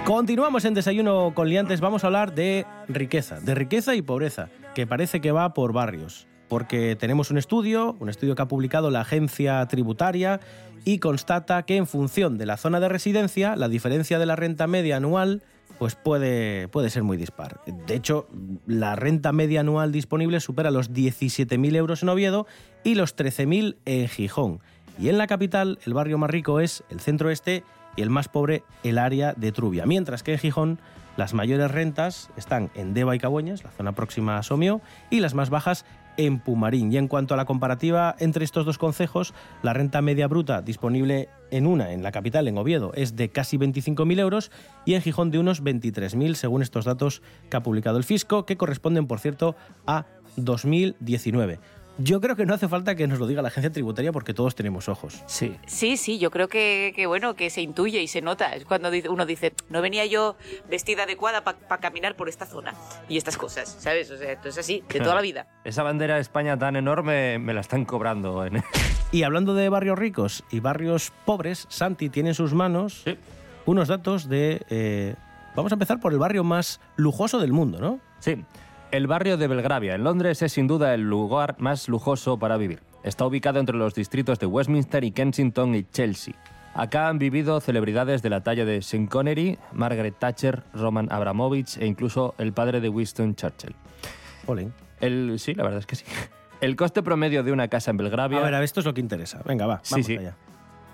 Continuamos 0.04 0.66
en 0.66 0.74
Desayuno 0.74 1.32
con 1.34 1.48
Liantes. 1.48 1.80
Vamos 1.80 2.04
a 2.04 2.08
hablar 2.08 2.34
de 2.34 2.66
riqueza, 2.88 3.40
de 3.40 3.54
riqueza 3.54 3.94
y 3.94 4.02
pobreza, 4.02 4.50
que 4.74 4.86
parece 4.86 5.22
que 5.22 5.32
va 5.32 5.54
por 5.54 5.72
barrios. 5.72 6.26
Porque 6.46 6.94
tenemos 6.94 7.30
un 7.30 7.38
estudio, 7.38 7.96
un 8.00 8.10
estudio 8.10 8.34
que 8.34 8.42
ha 8.42 8.48
publicado 8.48 8.90
la 8.90 9.00
agencia 9.00 9.66
tributaria 9.66 10.40
y 10.84 10.98
constata 10.98 11.62
que 11.62 11.78
en 11.78 11.86
función 11.86 12.36
de 12.36 12.44
la 12.44 12.58
zona 12.58 12.80
de 12.80 12.90
residencia, 12.90 13.56
la 13.56 13.68
diferencia 13.68 14.18
de 14.18 14.26
la 14.26 14.36
renta 14.36 14.66
media 14.66 14.98
anual 14.98 15.42
pues 15.78 15.94
puede, 15.94 16.68
puede 16.68 16.90
ser 16.90 17.02
muy 17.02 17.16
dispar. 17.16 17.60
De 17.86 17.94
hecho, 17.94 18.28
la 18.66 18.96
renta 18.96 19.32
media 19.32 19.60
anual 19.60 19.90
disponible 19.90 20.38
supera 20.40 20.70
los 20.70 20.92
17.000 20.92 21.76
euros 21.76 22.02
en 22.02 22.10
Oviedo 22.10 22.46
y 22.84 22.94
los 22.94 23.16
13.000 23.16 23.76
en 23.86 24.08
Gijón. 24.08 24.60
Y 24.98 25.08
en 25.08 25.16
la 25.16 25.26
capital, 25.26 25.78
el 25.86 25.94
barrio 25.94 26.18
más 26.18 26.30
rico 26.30 26.60
es 26.60 26.84
el 26.90 27.00
centro 27.00 27.30
este 27.30 27.64
y 27.96 28.02
el 28.02 28.10
más 28.10 28.28
pobre 28.28 28.64
el 28.82 28.98
área 28.98 29.32
de 29.34 29.52
Trubia. 29.52 29.86
Mientras 29.86 30.22
que 30.22 30.32
en 30.32 30.38
Gijón 30.38 30.78
las 31.16 31.34
mayores 31.34 31.70
rentas 31.70 32.30
están 32.36 32.70
en 32.74 32.92
Deva 32.94 33.14
y 33.14 33.18
Cabueñas, 33.18 33.62
la 33.62 33.70
zona 33.70 33.92
próxima 33.92 34.36
a 34.36 34.42
Somio, 34.42 34.80
y 35.10 35.20
las 35.20 35.34
más 35.34 35.50
bajas 35.50 35.84
en 36.16 36.38
Pumarín. 36.38 36.92
Y 36.92 36.96
en 36.96 37.08
cuanto 37.08 37.34
a 37.34 37.36
la 37.36 37.44
comparativa 37.44 38.14
entre 38.18 38.44
estos 38.44 38.66
dos 38.66 38.78
concejos, 38.78 39.34
la 39.62 39.72
renta 39.72 40.02
media 40.02 40.28
bruta 40.28 40.62
disponible 40.62 41.28
en 41.50 41.66
una, 41.66 41.92
en 41.92 42.02
la 42.02 42.12
capital, 42.12 42.48
en 42.48 42.58
Oviedo, 42.58 42.92
es 42.94 43.16
de 43.16 43.28
casi 43.28 43.58
25.000 43.58 44.20
euros 44.20 44.50
y 44.84 44.94
en 44.94 45.02
Gijón 45.02 45.30
de 45.30 45.38
unos 45.38 45.62
23.000, 45.62 46.34
según 46.34 46.62
estos 46.62 46.84
datos 46.84 47.22
que 47.48 47.56
ha 47.56 47.62
publicado 47.62 47.98
el 47.98 48.04
Fisco, 48.04 48.46
que 48.46 48.56
corresponden, 48.56 49.06
por 49.06 49.20
cierto, 49.20 49.56
a 49.86 50.06
2019. 50.36 51.60
Yo 51.98 52.20
creo 52.20 52.34
que 52.34 52.44
no 52.44 52.54
hace 52.54 52.66
falta 52.66 52.96
que 52.96 53.06
nos 53.06 53.20
lo 53.20 53.26
diga 53.28 53.40
la 53.40 53.48
agencia 53.48 53.70
tributaria 53.70 54.10
porque 54.10 54.34
todos 54.34 54.56
tenemos 54.56 54.88
ojos. 54.88 55.22
Sí. 55.26 55.56
Sí, 55.66 55.96
sí, 55.96 56.18
yo 56.18 56.30
creo 56.32 56.48
que, 56.48 56.92
que, 56.96 57.06
bueno, 57.06 57.34
que 57.34 57.50
se 57.50 57.60
intuye 57.62 58.02
y 58.02 58.08
se 58.08 58.20
nota. 58.20 58.54
Es 58.56 58.64
cuando 58.64 58.90
uno 59.08 59.26
dice, 59.26 59.54
no 59.70 59.80
venía 59.80 60.04
yo 60.04 60.34
vestida 60.68 61.04
adecuada 61.04 61.44
para 61.44 61.80
caminar 61.80 62.16
por 62.16 62.28
esta 62.28 62.46
zona 62.46 62.74
y 63.08 63.16
estas 63.16 63.36
cosas, 63.36 63.76
¿sabes? 63.78 64.10
O 64.10 64.16
sea, 64.16 64.32
esto 64.32 64.48
es 64.48 64.58
así, 64.58 64.82
de 64.88 64.98
toda 65.00 65.14
la 65.14 65.20
vida. 65.20 65.46
Esa 65.64 65.84
bandera 65.84 66.16
de 66.16 66.20
España 66.20 66.58
tan 66.58 66.74
enorme 66.74 67.38
me 67.38 67.54
la 67.54 67.60
están 67.60 67.84
cobrando. 67.84 68.44
En... 68.44 68.62
Y 69.12 69.22
hablando 69.22 69.54
de 69.54 69.68
barrios 69.68 69.96
ricos 69.96 70.42
y 70.50 70.58
barrios 70.58 71.12
pobres, 71.24 71.66
Santi 71.70 72.08
tiene 72.08 72.30
en 72.30 72.34
sus 72.34 72.52
manos 72.54 73.02
Sí. 73.04 73.16
unos 73.66 73.86
datos 73.86 74.28
de... 74.28 74.66
eh, 74.68 75.14
vamos 75.54 75.70
a 75.70 75.76
empezar 75.76 76.00
por 76.00 76.12
el 76.12 76.18
barrio 76.18 76.42
más 76.42 76.80
lujoso 76.96 77.38
del 77.38 77.52
mundo, 77.52 77.78
¿no? 77.78 78.00
Sí. 78.18 78.44
El 78.94 79.08
barrio 79.08 79.36
de 79.36 79.48
Belgravia, 79.48 79.96
en 79.96 80.04
Londres, 80.04 80.40
es 80.42 80.52
sin 80.52 80.68
duda 80.68 80.94
el 80.94 81.00
lugar 81.00 81.56
más 81.58 81.88
lujoso 81.88 82.38
para 82.38 82.56
vivir. 82.56 82.78
Está 83.02 83.26
ubicado 83.26 83.58
entre 83.58 83.76
los 83.76 83.92
distritos 83.92 84.38
de 84.38 84.46
Westminster 84.46 85.02
y 85.02 85.10
Kensington 85.10 85.74
y 85.74 85.82
Chelsea. 85.82 86.36
Acá 86.74 87.08
han 87.08 87.18
vivido 87.18 87.60
celebridades 87.60 88.22
de 88.22 88.30
la 88.30 88.44
talla 88.44 88.64
de 88.64 88.82
Sean 88.82 89.08
Connery, 89.08 89.58
Margaret 89.72 90.14
Thatcher, 90.16 90.62
Roman 90.72 91.10
Abramovich 91.10 91.76
e 91.78 91.86
incluso 91.86 92.36
el 92.38 92.52
padre 92.52 92.80
de 92.80 92.88
Winston 92.88 93.34
Churchill. 93.34 93.74
Olin. 94.46 94.72
El, 95.00 95.40
sí, 95.40 95.54
la 95.54 95.64
verdad 95.64 95.80
es 95.80 95.86
que 95.86 95.96
sí. 95.96 96.04
El 96.60 96.76
coste 96.76 97.02
promedio 97.02 97.42
de 97.42 97.50
una 97.50 97.66
casa 97.66 97.90
en 97.90 97.96
Belgravia... 97.96 98.38
A 98.38 98.42
ver, 98.42 98.54
a 98.54 98.58
ver, 98.58 98.64
esto 98.64 98.78
es 98.78 98.86
lo 98.86 98.94
que 98.94 99.00
interesa. 99.00 99.42
Venga, 99.44 99.66
va, 99.66 99.80
Sí, 99.82 99.94
vamos 99.94 100.06
sí. 100.06 100.16
allá. 100.18 100.36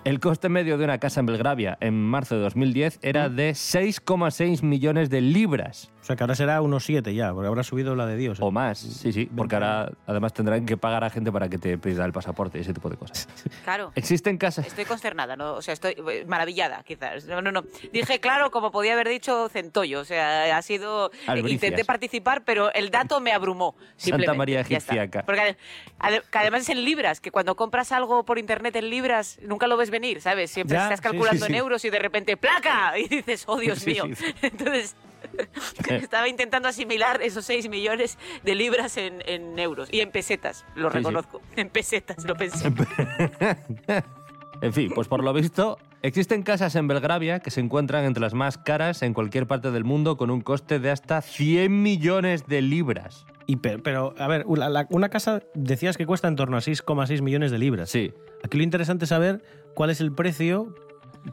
El 0.03 0.19
coste 0.19 0.49
medio 0.49 0.79
de 0.79 0.85
una 0.85 0.97
casa 0.97 1.21
en 1.21 1.27
Belgravia 1.27 1.77
en 1.83 2.03
marzo 2.03 2.35
de 2.35 2.41
2010 2.41 3.01
era 3.03 3.29
de 3.29 3.51
6,6 3.51 4.63
millones 4.63 5.11
de 5.11 5.21
libras. 5.21 5.93
O 6.01 6.05
sea 6.05 6.17
que 6.17 6.23
ahora 6.25 6.35
será 6.35 6.63
unos 6.63 6.85
7 6.85 7.15
ya, 7.15 7.33
porque 7.33 7.47
habrá 7.47 7.63
subido 7.63 7.95
la 7.95 8.07
de 8.07 8.17
Dios. 8.17 8.39
¿eh? 8.41 8.43
O 8.45 8.51
más, 8.51 8.79
sí, 8.79 9.13
sí, 9.13 9.31
porque 9.37 9.55
ahora 9.57 9.93
además 10.07 10.33
tendrán 10.33 10.65
que 10.65 10.77
pagar 10.79 11.05
a 11.05 11.11
gente 11.11 11.31
para 11.31 11.49
que 11.51 11.59
te 11.59 11.77
pida 11.77 12.05
el 12.07 12.13
pasaporte 12.13 12.57
y 12.59 12.63
ese 12.63 12.73
tipo 12.73 12.89
de 12.89 12.97
cosas. 12.97 13.29
Claro. 13.65 13.93
Existen 13.95 14.39
casas... 14.39 14.67
Estoy 14.67 14.85
consternada, 14.87 15.37
¿no? 15.37 15.53
O 15.55 15.63
sea, 15.63 15.75
estoy 15.75 15.95
eh, 16.11 16.25
maravillada, 16.27 16.83
quizás. 16.83 17.27
No, 17.27 17.43
no, 17.43 17.53
no. 17.53 17.63
Dije, 17.93 18.19
claro, 18.19 18.51
como 18.51 18.73
podía 18.73 18.95
haber 18.95 19.09
dicho 19.09 19.49
Centollo. 19.51 20.01
O 20.01 20.05
sea, 20.05 20.57
ha 20.57 20.63
sido... 20.63 21.11
Albricias. 21.27 21.53
Intenté 21.53 21.85
participar, 21.85 22.43
pero 22.45 22.73
el 22.73 22.91
dato 22.91 23.21
me 23.21 23.33
abrumó. 23.33 23.77
simplemente. 23.97 24.37
María. 24.39 24.61
Egipciaca. 24.61 25.23
Porque 25.25 25.41
ade- 25.41 25.57
ade- 26.01 26.23
que 26.31 26.39
además 26.39 26.63
es 26.63 26.71
en 26.71 26.85
libras, 26.85 27.21
que 27.21 27.31
cuando 27.31 27.55
compras 27.55 27.93
algo 27.93 28.25
por 28.25 28.39
internet 28.39 28.75
en 28.77 28.89
libras, 28.91 29.39
nunca 29.43 29.67
lo 29.67 29.77
ves 29.77 29.91
venir, 29.91 30.21
¿sabes? 30.21 30.51
Siempre 30.51 30.77
Ya, 30.77 30.85
estás 30.85 30.99
sí, 31.01 31.03
calculando 31.05 31.47
sí, 31.47 31.53
en 31.53 31.59
euros 31.59 31.85
y 31.85 31.91
de 31.91 31.99
repente 31.99 32.37
¡placa! 32.37 32.99
Y 32.99 33.07
dices, 33.09 33.45
oh 33.47 33.59
Dios 33.59 33.79
Sí, 33.85 33.91
mío. 33.91 34.05
sí, 34.07 34.15
sí. 34.17 34.35
Entonces... 34.43 34.97
Estaba 35.89 36.29
intentando 36.29 36.69
asimilar 36.69 37.23
esos 37.23 37.45
6 37.45 37.69
millones 37.69 38.19
de 38.45 38.55
libras 38.55 38.97
en, 38.97 39.23
en 39.27 39.59
euros 39.59 39.89
y 39.93 40.01
en 40.01 40.11
pesetas, 40.11 40.65
lo 40.75 40.89
Sí, 40.91 40.93
sí. 40.93 40.99
reconozco. 40.99 41.41
En 41.57 41.69
pesetas, 41.71 42.25
lo 42.25 42.35
pensé. 42.37 42.73
En 44.63 44.75
fin, 44.75 44.91
pues 44.95 45.09
por 45.09 45.25
lo 45.25 45.33
visto, 45.33 45.79
existen 46.03 46.43
casas 46.43 46.75
en 46.77 46.87
Belgravia 46.87 47.41
que 47.41 47.51
se 47.51 47.61
encuentran 47.61 48.05
entre 48.05 48.21
las 48.21 48.35
más 48.35 48.59
caras 48.59 49.01
en 49.01 49.15
cualquier 49.15 49.47
parte 49.47 49.71
del 49.71 49.85
mundo 49.85 50.19
con 50.19 50.31
un 50.31 50.43
coste 50.43 50.79
de 50.79 50.91
hasta 50.91 51.23
100 51.23 51.83
millones 51.83 52.47
de 52.47 52.61
libras. 52.61 53.25
Y 53.47 53.57
pero, 53.57 53.83
pero, 53.83 54.15
a 54.19 54.29
ver, 54.29 54.45
una, 54.47 54.69
la- 54.69 54.87
una 54.91 55.09
casa 55.09 55.41
decías 55.55 55.97
que 55.97 56.05
cuesta 56.05 56.29
en 56.29 56.37
torno 56.37 56.59
a 56.59 56.61
6,6 56.61 57.23
millones 57.23 57.51
de 57.51 57.59
libras. 57.59 57.89
Sí, 57.89 58.13
Aquí 58.45 58.59
lo 58.59 58.63
interesante 58.63 59.07
es 59.07 59.09
saber 59.09 59.43
cuál 59.75 59.89
es 59.89 60.03
el 60.03 60.13
precio 60.13 60.75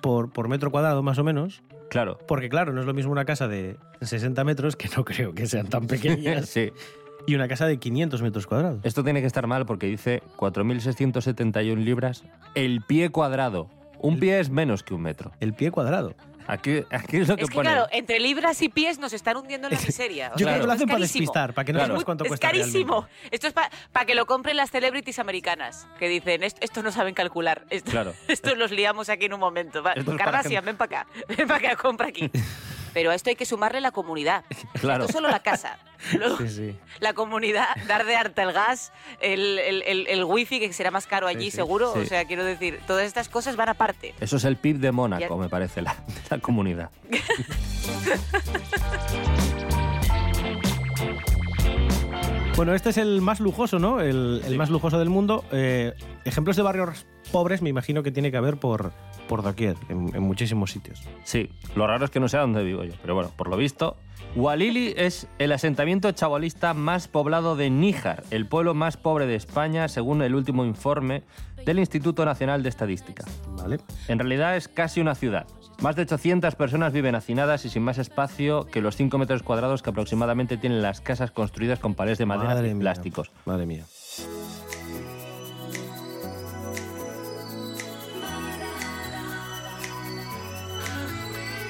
por, 0.01 0.31
por 0.31 0.47
metro 0.47 0.71
cuadrado, 0.71 1.03
más 1.03 1.17
o 1.17 1.25
menos. 1.25 1.63
Claro. 1.89 2.17
Porque, 2.27 2.49
claro, 2.49 2.73
no 2.73 2.81
es 2.81 2.87
lo 2.87 2.93
mismo 2.93 3.11
una 3.11 3.25
casa 3.25 3.47
de 3.47 3.77
60 4.01 4.43
metros, 4.43 4.75
que 4.75 4.89
no 4.95 5.05
creo 5.05 5.33
que 5.33 5.47
sean 5.47 5.67
tan 5.67 5.87
pequeñas, 5.87 6.47
sí. 6.49 6.71
y 7.25 7.35
una 7.35 7.47
casa 7.47 7.65
de 7.65 7.77
500 7.77 8.21
metros 8.21 8.47
cuadrados. 8.47 8.79
Esto 8.83 9.03
tiene 9.03 9.21
que 9.21 9.27
estar 9.27 9.47
mal 9.47 9.65
porque 9.65 9.87
dice 9.87 10.21
4.671 10.37 11.77
libras 11.77 12.23
el 12.55 12.81
pie 12.81 13.09
cuadrado. 13.09 13.69
Un 13.99 14.19
pie 14.19 14.39
es 14.39 14.49
menos 14.49 14.83
que 14.83 14.93
un 14.93 15.01
metro. 15.01 15.31
El 15.39 15.53
pie 15.53 15.71
cuadrado. 15.71 16.13
Aquí, 16.47 16.83
aquí 16.89 17.17
es 17.17 17.27
lo 17.27 17.35
que 17.35 17.43
Es 17.43 17.49
que 17.49 17.55
pone. 17.55 17.69
claro, 17.69 17.87
entre 17.91 18.19
libras 18.19 18.61
y 18.61 18.69
pies 18.69 18.99
nos 18.99 19.11
están 19.13 19.37
hundiendo 19.37 19.67
en 19.67 19.73
la 19.73 19.79
miseria. 19.81 20.31
Yo 20.37 20.45
creo 20.45 20.59
que 20.61 20.65
lo 20.65 20.71
esto 20.71 20.71
hacen 20.71 20.81
es 20.89 20.91
para 20.93 20.99
carísimo. 20.99 21.21
despistar, 21.21 21.53
para 21.53 21.65
que 21.65 21.73
no 21.73 21.79
Claro. 21.79 21.93
sepas 21.93 22.05
cuánto 22.05 22.23
es 22.23 22.27
cuesta 22.29 22.47
carísimo. 22.47 23.01
realmente. 23.01 23.35
Esto 23.35 23.47
es 23.47 23.53
para 23.53 24.05
que 24.05 24.15
lo 24.15 24.25
compren 24.25 24.55
las 24.57 24.71
celebrities 24.71 25.19
americanas, 25.19 25.87
que 25.99 26.07
dicen, 26.07 26.43
"Est- 26.43 26.57
estos 26.61 26.83
no 26.83 26.91
saben 26.91 27.13
calcular. 27.13 27.65
Esto, 27.69 27.91
Claro. 27.91 28.13
Estos 28.27 28.57
los 28.57 28.71
liamos 28.71 29.09
aquí 29.09 29.25
en 29.25 29.33
un 29.33 29.39
momento. 29.39 29.79
Esto 29.79 29.89
es 29.91 29.95
gente- 29.95 30.61
ven 30.61 30.77
para 30.77 31.01
acá. 31.01 31.07
Ven 31.37 31.47
para 31.47 31.67
acá, 31.71 31.75
compra 31.75 32.07
aquí. 32.07 32.29
Pero 32.97 33.11
a 33.11 33.15
esto 33.15 33.29
hay 33.29 33.35
que 33.35 33.45
sumarle 33.45 33.79
la 33.79 33.91
comunidad. 33.91 34.43
Claro. 34.81 35.05
Es 35.05 35.11
solo 35.11 35.29
la 35.29 35.39
casa. 35.43 35.77
Luego, 36.17 36.37
Sí, 36.39 36.49
sí. 36.49 36.75
La 36.99 37.13
comunidad, 37.13 37.67
dar 37.87 38.07
de 38.07 38.15
harta 38.15 38.41
el 38.41 38.53
gas, 38.53 38.91
el, 39.21 39.59
el, 39.59 39.83
el- 39.83 40.07
el 40.07 40.23
wifi, 40.23 40.59
que 40.59 40.73
será 40.73 40.89
más 40.89 41.05
caro 41.05 41.27
allí, 41.27 41.51
sí. 41.51 41.57
seguro. 41.57 41.93
Sí. 41.93 41.99
O 41.99 42.05
sea, 42.07 42.25
quiero 42.25 42.43
decir, 42.43 42.79
todas 42.87 43.05
estas 43.05 43.29
cosas 43.29 43.55
van 43.55 43.69
aparte. 43.69 44.15
Eso 44.19 44.37
es 44.37 44.45
el 44.45 44.57
PIB 44.57 44.79
de 44.79 44.91
Mónaco, 44.91 45.35
Ya. 45.35 45.39
me 45.39 45.47
parece, 45.47 45.83
la, 45.83 45.95
la 46.31 46.39
comunidad. 46.39 46.89
Bueno, 52.55 52.73
este 52.73 52.89
es 52.89 52.97
el 52.97 53.21
más 53.21 53.39
lujoso, 53.39 53.77
¿no? 53.77 54.01
El, 54.01 54.41
el 54.43 54.57
más 54.57 54.71
lujoso 54.71 54.97
del 54.97 55.09
mundo. 55.09 55.45
Eh, 55.51 55.93
ejemplos 56.25 56.55
de 56.55 56.63
barrios 56.63 57.05
pobres 57.31 57.61
me 57.61 57.69
imagino 57.69 58.01
que 58.01 58.09
tiene 58.11 58.31
que 58.31 58.37
haber 58.37 58.57
por, 58.57 58.93
por 59.27 59.43
doquier, 59.43 59.75
en, 59.89 60.15
en 60.15 60.23
muchísimos 60.23 60.71
sitios. 60.71 61.01
Sí, 61.23 61.49
lo 61.75 61.85
raro 61.87 62.05
es 62.05 62.11
que 62.11 62.19
no 62.19 62.27
sé 62.27 62.37
dónde 62.37 62.63
vivo 62.63 62.83
yo, 62.83 62.93
pero 63.01 63.15
bueno, 63.15 63.31
por 63.35 63.49
lo 63.49 63.57
visto, 63.57 63.97
Walili 64.35 64.93
es 64.97 65.27
el 65.39 65.51
asentamiento 65.51 66.11
chavalista 66.11 66.73
más 66.73 67.07
poblado 67.07 67.55
de 67.55 67.69
Níjar, 67.69 68.23
el 68.31 68.45
pueblo 68.45 68.73
más 68.73 68.97
pobre 68.97 69.25
de 69.25 69.35
España, 69.35 69.87
según 69.87 70.21
el 70.21 70.35
último 70.35 70.65
informe 70.65 71.23
del 71.65 71.79
Instituto 71.79 72.23
Nacional 72.23 72.63
de 72.63 72.69
Estadística. 72.69 73.25
¿Vale? 73.57 73.79
En 74.07 74.19
realidad 74.19 74.55
es 74.55 74.67
casi 74.67 75.01
una 75.01 75.15
ciudad. 75.15 75.47
Más 75.81 75.95
de 75.95 76.03
800 76.03 76.55
personas 76.55 76.93
viven 76.93 77.15
hacinadas 77.15 77.65
y 77.65 77.69
sin 77.69 77.83
más 77.83 77.97
espacio 77.97 78.65
que 78.65 78.81
los 78.81 78.95
5 78.95 79.17
metros 79.17 79.43
cuadrados 79.43 79.81
que 79.83 79.89
aproximadamente 79.89 80.57
tienen 80.57 80.81
las 80.81 81.01
casas 81.01 81.31
construidas 81.31 81.79
con 81.79 81.93
palés 81.93 82.17
de 82.17 82.25
madera 82.25 82.53
Madre 82.53 82.69
y 82.69 82.73
mía. 82.73 82.81
plásticos. 82.81 83.31
Madre 83.45 83.65
mía. 83.65 83.85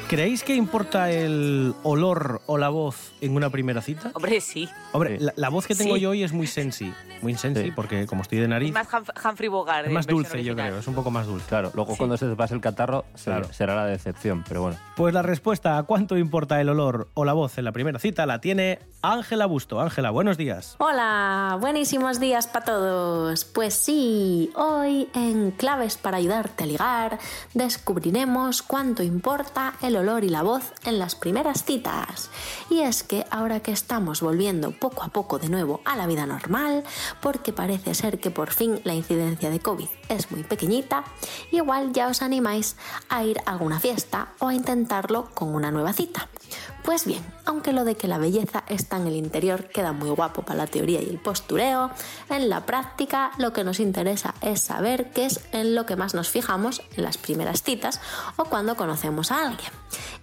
¿Creéis 0.09 0.41
que 0.43 0.55
importa 0.55 1.11
el 1.11 1.73
olor 1.83 2.41
o 2.45 2.57
la 2.57 2.69
voz 2.69 3.11
en 3.19 3.35
una 3.35 3.49
primera 3.49 3.81
cita? 3.81 4.11
Hombre, 4.13 4.39
sí. 4.39 4.69
Hombre, 4.93 5.17
Sí. 5.19 5.25
la, 5.25 5.33
la 5.35 5.49
voz 5.49 5.67
que 5.67 5.75
tengo 5.75 5.95
Sí. 5.95 6.01
yo 6.01 6.11
hoy 6.11 6.23
es 6.23 6.31
muy 6.31 6.47
sensi. 6.47 6.93
Muy 7.21 7.35
sensi, 7.35 7.63
Sí. 7.63 7.71
porque 7.75 8.05
como 8.05 8.21
estoy 8.21 8.37
de 8.37 8.47
nariz, 8.47 8.69
Es 8.69 8.73
más 8.75 8.87
Hum- 8.93 9.27
Humphrey 9.29 9.49
Bogart. 9.49 9.87
es 9.87 9.91
más 9.91 10.07
dulce, 10.07 10.43
yo 10.45 10.55
creo. 10.55 10.77
Es 10.77 10.87
un 10.87 10.93
poco 10.95 11.11
más 11.11 11.25
dulce. 11.27 11.45
Claro, 11.49 11.71
luego 11.73 11.91
Sí. 11.93 11.97
cuando 11.97 12.15
se 12.15 12.25
te 12.27 12.35
pase 12.37 12.53
el 12.53 12.61
catarro 12.61 13.03
Claro. 13.21 13.51
será 13.51 13.75
la 13.75 13.85
decepción, 13.85 14.45
pero 14.47 14.61
bueno. 14.61 14.77
Pues 14.95 15.13
la 15.13 15.23
respuesta 15.23 15.77
a 15.77 15.83
cuánto 15.83 16.15
importa 16.17 16.61
el 16.61 16.69
olor 16.69 17.09
o 17.13 17.25
la 17.25 17.33
voz 17.33 17.57
en 17.57 17.65
la 17.65 17.71
primera 17.73 17.99
cita 17.99 18.25
la 18.25 18.39
tiene 18.39 18.79
Ángela 19.01 19.45
Busto. 19.45 19.81
Ángela, 19.81 20.11
buenos 20.11 20.37
días. 20.37 20.75
Hola, 20.77 21.57
buenísimos 21.59 22.19
días 22.21 22.47
para 22.47 22.65
todos. 22.65 23.43
Pues 23.45 23.73
sí, 23.73 24.51
hoy 24.55 25.09
en 25.15 25.51
Claves 25.51 25.97
para 25.97 26.17
ayudarte 26.17 26.63
a 26.63 26.67
ligar 26.67 27.19
descubriremos 27.55 28.61
cuánto 28.61 29.01
importa 29.03 29.73
el 29.81 29.96
olor 29.97 30.23
y 30.23 30.29
la 30.29 30.43
voz 30.43 30.73
en 30.85 30.99
las 30.99 31.15
primeras 31.15 31.63
citas. 31.63 32.29
Y 32.69 32.81
es 32.81 33.03
que 33.03 33.25
ahora 33.29 33.61
que 33.61 33.71
estamos 33.71 34.21
volviendo 34.21 34.71
poco 34.71 35.03
a 35.03 35.09
poco 35.09 35.39
de 35.39 35.49
nuevo 35.49 35.81
a 35.85 35.95
la 35.95 36.07
vida 36.07 36.25
normal, 36.25 36.83
porque 37.21 37.53
parece 37.53 37.93
ser 37.93 38.19
que 38.19 38.31
por 38.31 38.51
fin 38.51 38.79
la 38.83 38.93
incidencia 38.93 39.49
de 39.49 39.59
COVID 39.59 39.87
es 40.09 40.31
muy 40.31 40.43
pequeñita, 40.43 41.03
igual 41.51 41.93
ya 41.93 42.07
os 42.07 42.21
animáis 42.21 42.75
a 43.09 43.23
ir 43.23 43.39
a 43.45 43.51
alguna 43.51 43.79
fiesta 43.79 44.33
o 44.39 44.47
a 44.47 44.53
intentarlo 44.53 45.29
con 45.33 45.53
una 45.53 45.71
nueva 45.71 45.93
cita. 45.93 46.29
Pues 46.87 47.03
bien, 47.03 47.21
aunque 47.43 47.73
lo 47.73 47.83
de 47.83 47.97
que 47.97 48.07
la 48.07 48.17
belleza 48.17 48.63
está 48.69 48.95
en 48.95 49.07
el 49.07 49.17
interior 49.17 49.67
queda 49.67 49.91
muy 49.91 50.09
guapo 50.09 50.43
para 50.43 50.59
la 50.59 50.67
teoría 50.67 51.01
y 51.01 51.09
el 51.09 51.19
postureo, 51.19 51.91
en 52.29 52.47
la 52.47 52.65
práctica 52.65 53.31
lo 53.37 53.51
que 53.51 53.65
nos 53.65 53.81
interesa 53.81 54.33
es 54.39 54.61
saber 54.61 55.11
qué 55.11 55.25
es 55.25 55.41
en 55.51 55.75
lo 55.75 55.85
que 55.85 55.97
más 55.97 56.13
nos 56.13 56.29
fijamos 56.29 56.81
en 56.95 57.03
las 57.03 57.17
primeras 57.17 57.61
citas 57.61 57.99
o 58.37 58.45
cuando 58.45 58.77
conocemos 58.77 59.33
a 59.33 59.47
alguien. 59.47 59.69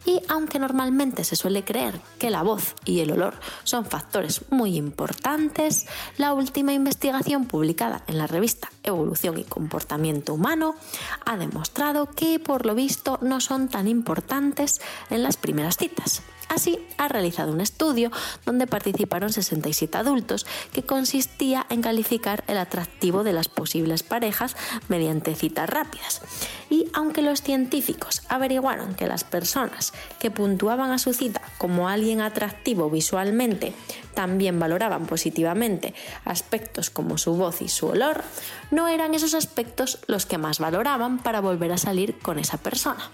Y 0.07 0.23
aunque 0.31 0.59
normalmente 0.59 1.25
se 1.25 1.37
suele 1.37 1.65
creer 1.65 2.01
que 2.19 2.31
la 2.31 2.43
voz 2.43 2.75
y 2.87 3.01
el 3.01 3.13
olor 3.13 3.35
son 3.65 3.85
factores 3.85 4.51
muy 4.51 4.79
importantes, 4.79 5.87
la 6.17 6.33
última 6.33 6.73
investigación 6.73 7.45
publicada 7.45 8.05
en 8.07 8.17
la 8.17 8.27
revista 8.27 8.71
Evolución 8.83 9.37
y 9.37 9.45
Comportamiento 9.45 10.33
Humano 10.33 10.77
ha 11.27 11.37
demostrado 11.37 12.07
que 12.07 12.39
por 12.39 12.65
lo 12.65 12.75
visto 12.75 13.19
no 13.21 13.43
son 13.43 13.69
tan 13.69 13.87
importantes 13.87 14.81
en 15.11 15.23
las 15.23 15.37
primeras 15.37 15.77
citas. 15.77 16.23
Así, 16.49 16.79
ha 16.99 17.09
realizado 17.09 17.53
un 17.53 17.61
estudio 17.61 18.11
donde 18.45 18.67
participaron 18.67 19.33
67 19.33 19.97
adultos 19.97 20.47
que 20.73 20.83
consistía 20.83 21.67
en 21.71 21.83
calificar 21.83 22.45
el 22.47 22.59
atractivo 22.59 23.25
de 23.25 23.33
las 23.33 23.49
posibles 23.49 24.03
parejas 24.03 24.57
mediante 24.89 25.35
citas 25.35 25.69
rápidas. 25.69 26.21
Y 26.71 26.89
aunque 26.93 27.23
los 27.23 27.43
científicos 27.43 28.23
averiguaron 28.29 28.95
que 28.95 29.07
las 29.07 29.25
personas 29.25 29.93
que 30.19 30.31
puntuaban 30.31 30.91
a 30.91 30.99
su 30.99 31.13
cita 31.13 31.43
como 31.59 31.89
alguien 31.89 32.21
atractivo 32.21 32.91
visualmente 32.91 33.73
también 34.15 34.59
valoraban 34.59 35.07
positivamente 35.07 35.95
aspectos 36.25 36.91
como 36.91 37.19
su 37.19 37.35
voz 37.35 37.63
y 37.63 37.69
su 37.69 37.89
olor, 37.89 38.23
no 38.71 38.89
eran 38.89 39.15
esos 39.15 39.35
aspectos 39.35 39.99
los 40.07 40.27
que 40.27 40.39
más 40.39 40.59
valoraban 40.59 41.19
para 41.19 41.41
volver 41.41 41.73
a 41.73 41.79
salir 41.79 42.19
con 42.19 42.39
esa 42.39 42.59
persona. 42.59 43.11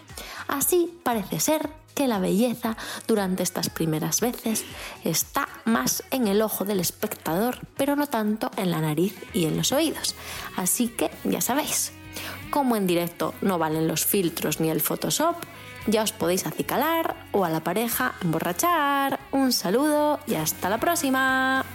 Así 0.49 0.93
parece 1.03 1.41
ser 1.41 1.71
que 2.01 2.09
la 2.09 2.19
belleza 2.19 2.79
durante 3.07 3.43
estas 3.43 3.69
primeras 3.69 4.23
veces 4.23 4.65
está 5.05 5.51
más 5.67 6.03
en 6.11 6.29
el 6.29 6.41
ojo 6.41 6.65
del 6.65 6.81
espectador, 6.81 7.59
pero 7.77 7.95
no 7.95 8.07
tanto 8.07 8.51
en 8.57 8.71
la 8.71 8.81
nariz 8.81 9.15
y 9.35 9.45
en 9.45 9.59
los 9.59 9.71
oídos. 9.71 10.15
Así 10.57 10.89
que 10.89 11.11
ya 11.25 11.43
sabéis, 11.43 11.93
como 12.49 12.77
en 12.77 12.87
directo 12.87 13.35
no 13.43 13.59
valen 13.59 13.87
los 13.87 14.07
filtros 14.07 14.61
ni 14.61 14.71
el 14.71 14.81
Photoshop, 14.81 15.37
ya 15.89 16.03
os 16.03 16.13
podéis 16.13 16.47
acicalar 16.47 17.17
o 17.33 17.45
a 17.45 17.51
la 17.51 17.61
pareja 17.61 18.15
emborrachar. 18.23 19.21
Un 19.31 19.53
saludo 19.53 20.21
y 20.27 20.37
hasta 20.37 20.71
la 20.71 20.81
próxima. 20.81 21.67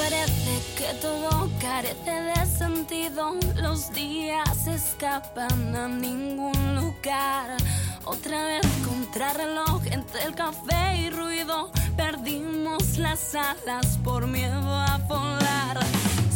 Parece 0.00 0.62
que 0.76 0.94
todo 1.00 1.50
carece 1.60 2.10
de 2.10 2.46
sentido. 2.46 3.34
Los 3.56 3.92
días 3.92 4.66
escapan 4.66 5.76
a 5.76 5.88
ningún 5.88 6.60
lugar. 6.74 7.56
Otra 8.04 8.44
vez 8.44 8.66
contrarreloj 8.86 9.82
entre 9.90 10.22
el 10.24 10.34
café 10.34 10.96
y 10.96 11.10
ruido. 11.10 11.70
Perdimos 11.96 12.96
las 12.96 13.34
alas 13.34 13.98
por 14.02 14.26
miedo 14.26 14.70
a 14.90 14.96
volar. 15.08 15.78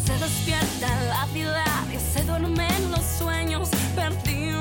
Se 0.05 0.13
despierta 0.19 0.89
la 1.09 1.27
ciudad 1.33 1.85
y 1.93 1.99
se 1.99 2.23
duermen 2.25 2.91
los 2.91 3.05
sueños. 3.19 3.71
Perdimos 3.97 4.54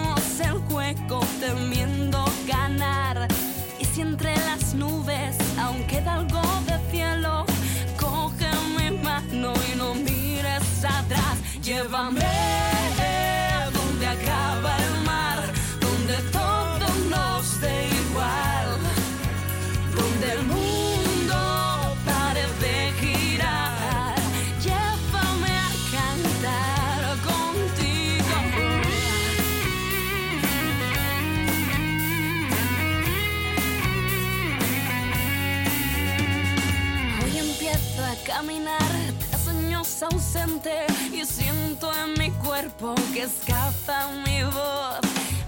que 43.13 43.23
escapa 43.23 44.09
mi 44.25 44.43
voz. 44.43 44.99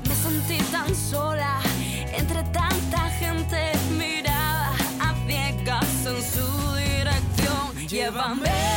Me 0.07 0.15
sentí 0.15 0.57
tan 0.71 0.95
sola 0.95 1.59
entre 2.13 2.43
tanta 2.43 3.09
gente 3.19 3.73
mirada 3.97 4.71
a 5.01 5.13
ciegas 5.27 6.05
en 6.05 6.23
su 6.33 6.75
dirección. 6.75 7.87
Llévame 7.87 8.74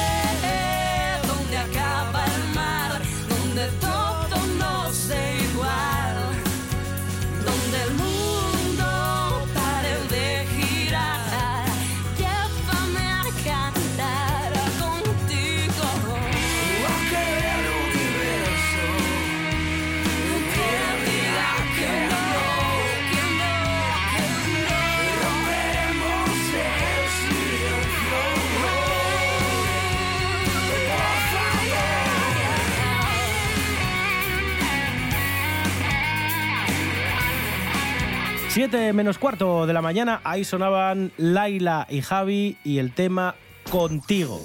7 38.58 38.92
menos 38.92 39.18
cuarto 39.18 39.68
de 39.68 39.72
la 39.72 39.80
mañana, 39.80 40.20
ahí 40.24 40.42
sonaban 40.42 41.12
Laila 41.16 41.86
y 41.88 42.00
Javi 42.00 42.58
y 42.64 42.78
el 42.78 42.92
tema 42.92 43.36
Contigo. 43.70 44.42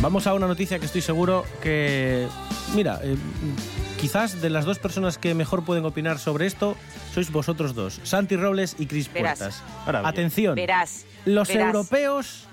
Vamos 0.00 0.28
a 0.28 0.34
una 0.34 0.46
noticia 0.46 0.78
que 0.78 0.86
estoy 0.86 1.00
seguro 1.00 1.44
que, 1.60 2.28
mira, 2.76 3.00
eh, 3.02 3.16
quizás 3.98 4.40
de 4.40 4.48
las 4.48 4.64
dos 4.64 4.78
personas 4.78 5.18
que 5.18 5.34
mejor 5.34 5.64
pueden 5.64 5.84
opinar 5.84 6.18
sobre 6.18 6.46
esto 6.46 6.76
sois 7.12 7.30
vosotros 7.30 7.74
dos, 7.74 8.00
Santi 8.04 8.36
Robles 8.36 8.76
y 8.78 8.86
Cris. 8.86 9.08
Puertas. 9.08 9.62
Atención, 9.86 10.54
Verás. 10.54 11.04
los 11.24 11.48
verás. 11.48 11.66
europeos 11.66 12.46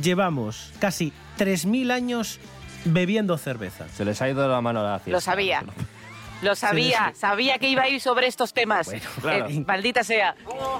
llevamos 0.00 0.72
casi 0.78 1.12
3.000 1.38 1.90
años 1.92 2.38
bebiendo 2.84 3.36
cerveza. 3.36 3.86
Se 3.94 4.04
les 4.04 4.22
ha 4.22 4.28
ido 4.30 4.46
la 4.48 4.60
mano 4.60 4.80
a 4.80 4.92
la 4.92 4.98
fiesta. 4.98 5.10
Lo 5.10 5.20
sabía. 5.20 5.64
Lo 6.42 6.56
sabía, 6.56 7.12
sabía 7.14 7.58
que 7.58 7.68
iba 7.68 7.82
a 7.82 7.88
ir 7.88 8.00
sobre 8.00 8.26
estos 8.26 8.52
temas. 8.52 8.90
claro. 9.20 9.46
Eh, 9.48 9.64
maldita 9.66 10.02
sea. 10.02 10.34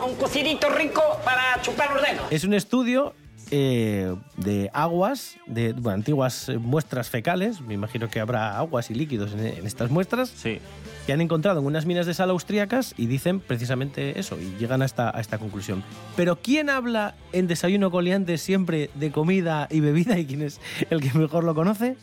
Un 0.04 0.16
cocidito 0.16 0.68
rico 0.70 1.02
para 1.24 1.60
chupar 1.62 1.92
los 1.92 2.02
dedos. 2.02 2.26
Es 2.30 2.44
un 2.44 2.54
estudio 2.54 3.14
eh, 3.54 4.14
de 4.38 4.70
aguas, 4.72 5.36
de 5.46 5.74
bueno, 5.74 5.90
antiguas 5.96 6.48
eh, 6.48 6.56
muestras 6.58 7.10
fecales, 7.10 7.60
me 7.60 7.74
imagino 7.74 8.08
que 8.08 8.18
habrá 8.18 8.56
aguas 8.58 8.90
y 8.90 8.94
líquidos 8.94 9.34
en, 9.34 9.40
en 9.46 9.66
estas 9.66 9.90
muestras, 9.90 10.30
Sí. 10.30 10.58
que 11.06 11.12
han 11.12 11.20
encontrado 11.20 11.60
en 11.60 11.66
unas 11.66 11.84
minas 11.84 12.06
de 12.06 12.14
sal 12.14 12.30
austríacas 12.30 12.94
y 12.96 13.06
dicen 13.06 13.40
precisamente 13.40 14.18
eso, 14.18 14.38
y 14.40 14.56
llegan 14.58 14.80
a 14.82 14.86
esta, 14.86 15.14
a 15.16 15.20
esta 15.20 15.36
conclusión. 15.38 15.84
Pero 16.16 16.36
¿quién 16.36 16.70
habla 16.70 17.14
en 17.32 17.46
Desayuno 17.46 17.90
Coliantes 17.90 18.40
siempre 18.40 18.88
de 18.94 19.12
comida 19.12 19.68
y 19.70 19.80
bebida 19.80 20.18
y 20.18 20.24
quién 20.26 20.40
es 20.42 20.58
el 20.90 21.00
que 21.02 21.16
mejor 21.18 21.44
lo 21.44 21.54
conoce? 21.54 21.96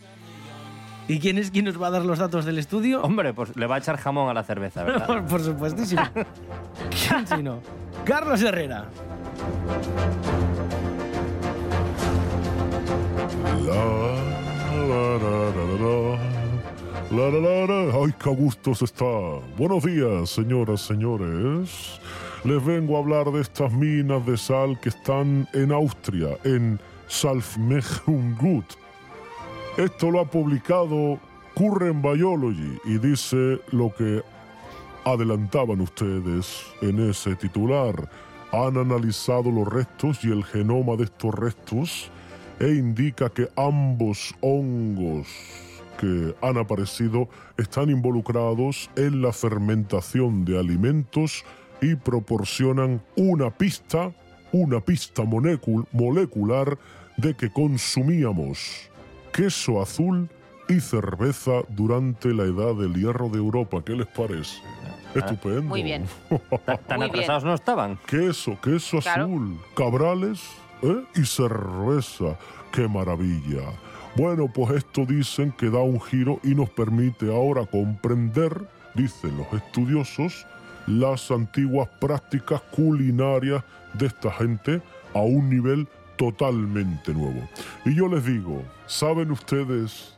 ¿Y 1.07 1.17
quién 1.17 1.39
es 1.39 1.49
quien 1.49 1.65
nos 1.65 1.81
va 1.81 1.87
a 1.87 1.89
dar 1.89 2.05
los 2.05 2.19
datos 2.19 2.45
del 2.45 2.59
estudio? 2.59 3.01
Hombre, 3.01 3.33
pues 3.33 3.55
le 3.55 3.65
va 3.65 3.73
a 3.73 3.77
echar 3.79 3.97
jamón 3.97 4.29
a 4.29 4.33
la 4.35 4.43
cerveza, 4.43 4.83
¿verdad? 4.83 5.07
Por, 5.07 5.25
por 5.25 5.41
supuestísimo. 5.43 6.03
¿Quién 7.09 7.25
si 7.25 7.41
no? 7.41 7.61
Carlos 8.05 8.39
Herrera. 8.43 8.85
La, 17.11 17.29
la. 17.29 17.59
Ay, 18.03 18.13
qué 18.23 18.29
gusto 18.29 18.75
se 18.75 18.85
está. 18.85 19.05
Buenos 19.57 19.83
días, 19.83 20.29
señoras, 20.29 20.81
señores. 20.81 21.99
Les 22.43 22.63
vengo 22.63 22.95
a 22.95 22.99
hablar 22.99 23.31
de 23.31 23.41
estas 23.41 23.71
minas 23.73 24.25
de 24.25 24.37
sal 24.37 24.79
que 24.79 24.89
están 24.89 25.47
en 25.53 25.71
Austria, 25.71 26.37
en 26.43 26.79
Salzmechungut. 27.07 28.65
Esto 29.77 30.11
lo 30.11 30.21
ha 30.21 30.25
publicado 30.25 31.19
Current 31.55 32.01
Biology 32.01 32.79
y 32.85 32.97
dice 32.99 33.59
lo 33.71 33.93
que 33.93 34.21
adelantaban 35.03 35.81
ustedes 35.81 36.63
en 36.81 37.09
ese 37.09 37.35
titular. 37.35 38.09
Han 38.51 38.77
analizado 38.77 39.51
los 39.51 39.67
restos 39.67 40.23
y 40.23 40.31
el 40.31 40.43
genoma 40.43 40.95
de 40.95 41.05
estos 41.05 41.33
restos 41.33 42.11
e 42.59 42.67
indica 42.69 43.29
que 43.29 43.47
ambos 43.55 44.35
hongos 44.41 45.27
que 45.99 46.33
han 46.41 46.57
aparecido 46.57 47.27
están 47.57 47.89
involucrados 47.89 48.89
en 48.95 49.21
la 49.21 49.33
fermentación 49.33 50.45
de 50.45 50.57
alimentos 50.59 51.43
y 51.81 51.95
proporcionan 51.95 53.01
una 53.15 53.49
pista, 53.51 54.11
una 54.51 54.79
pista 54.79 55.23
molecul- 55.23 55.85
molecular 55.91 56.77
de 57.17 57.33
que 57.35 57.49
consumíamos 57.51 58.89
queso 59.33 59.81
azul 59.81 60.29
y 60.69 60.79
cerveza 60.79 61.63
durante 61.69 62.33
la 62.33 62.43
edad 62.43 62.75
del 62.75 62.93
hierro 62.93 63.29
de 63.29 63.37
Europa. 63.37 63.81
¿Qué 63.85 63.93
les 63.93 64.07
parece? 64.07 64.57
Estupendo. 65.15 65.63
Muy 65.63 65.83
bien. 65.83 66.05
Tan 66.87 67.01
atrasados 67.03 67.43
no 67.43 67.53
estaban. 67.55 67.97
Queso, 68.05 68.57
queso 68.61 68.99
Claro. 68.99 69.23
azul, 69.25 69.59
cabrales 69.75 70.41
¿eh? 70.81 71.03
y 71.15 71.25
cerveza. 71.25 72.37
¡Qué 72.71 72.87
maravilla! 72.87 73.63
Bueno, 74.15 74.47
pues 74.53 74.71
esto 74.71 75.05
dicen 75.05 75.51
que 75.51 75.69
da 75.69 75.79
un 75.79 75.99
giro 76.01 76.39
y 76.43 76.53
nos 76.55 76.69
permite 76.69 77.33
ahora 77.33 77.65
comprender, 77.65 78.67
dicen 78.95 79.37
los 79.37 79.51
estudiosos, 79.53 80.45
las 80.87 81.29
antiguas 81.31 81.87
prácticas 81.99 82.61
culinarias 82.71 83.63
de 83.93 84.07
esta 84.07 84.31
gente 84.31 84.81
a 85.13 85.19
un 85.21 85.49
nivel 85.49 85.87
totalmente 86.17 87.13
nuevo. 87.13 87.41
Y 87.85 87.95
yo 87.95 88.07
les 88.07 88.25
digo, 88.25 88.61
¿saben 88.87 89.31
ustedes 89.31 90.15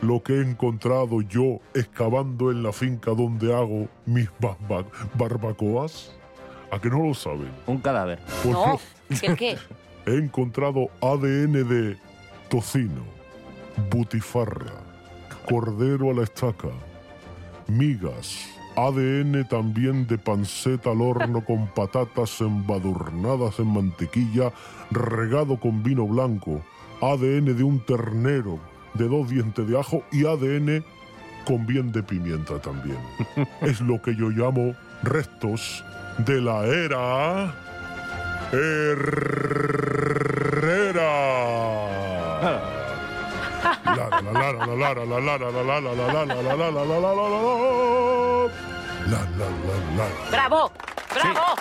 lo 0.00 0.22
que 0.22 0.34
he 0.34 0.40
encontrado 0.42 1.20
yo 1.22 1.60
excavando 1.74 2.50
en 2.50 2.62
la 2.62 2.72
finca 2.72 3.10
donde 3.12 3.54
hago 3.54 3.88
mis 4.06 4.28
ba- 4.40 4.56
ba- 4.68 4.84
barbacoas? 5.14 6.12
¿A 6.70 6.78
que 6.80 6.88
no 6.88 7.06
lo 7.06 7.14
saben? 7.14 7.50
Un 7.66 7.78
cadáver. 7.78 8.18
Pues 8.42 8.54
No, 8.54 8.66
no. 8.66 8.80
¿el 9.22 9.36
qué? 9.36 9.58
He 10.04 10.16
encontrado 10.16 10.88
ADN 11.00 11.68
de 11.68 11.96
tocino, 12.50 13.04
butifarra, 13.88 14.72
cordero 15.48 16.10
a 16.10 16.14
la 16.14 16.24
estaca, 16.24 16.70
migas, 17.68 18.48
ADN 18.76 19.46
también 19.48 20.08
de 20.08 20.18
panceta 20.18 20.90
al 20.90 21.02
horno 21.02 21.44
con 21.46 21.68
patatas 21.68 22.40
embadurnadas 22.40 23.60
en 23.60 23.68
mantequilla, 23.68 24.52
regado 24.90 25.60
con 25.60 25.84
vino 25.84 26.04
blanco, 26.06 26.62
ADN 27.00 27.56
de 27.56 27.62
un 27.62 27.78
ternero 27.86 28.58
de 28.94 29.06
dos 29.06 29.30
dientes 29.30 29.68
de 29.68 29.78
ajo 29.78 30.02
y 30.10 30.26
ADN 30.26 30.84
con 31.46 31.64
bien 31.64 31.92
de 31.92 32.02
pimienta 32.02 32.60
también. 32.60 32.98
es 33.60 33.80
lo 33.80 34.02
que 34.02 34.16
yo 34.16 34.30
llamo 34.30 34.74
restos 35.04 35.84
de 36.26 36.40
la 36.40 36.66
era 36.66 37.71
Herrera. 38.52 40.12
Bravo, 50.30 50.72
bravo. 51.14 51.56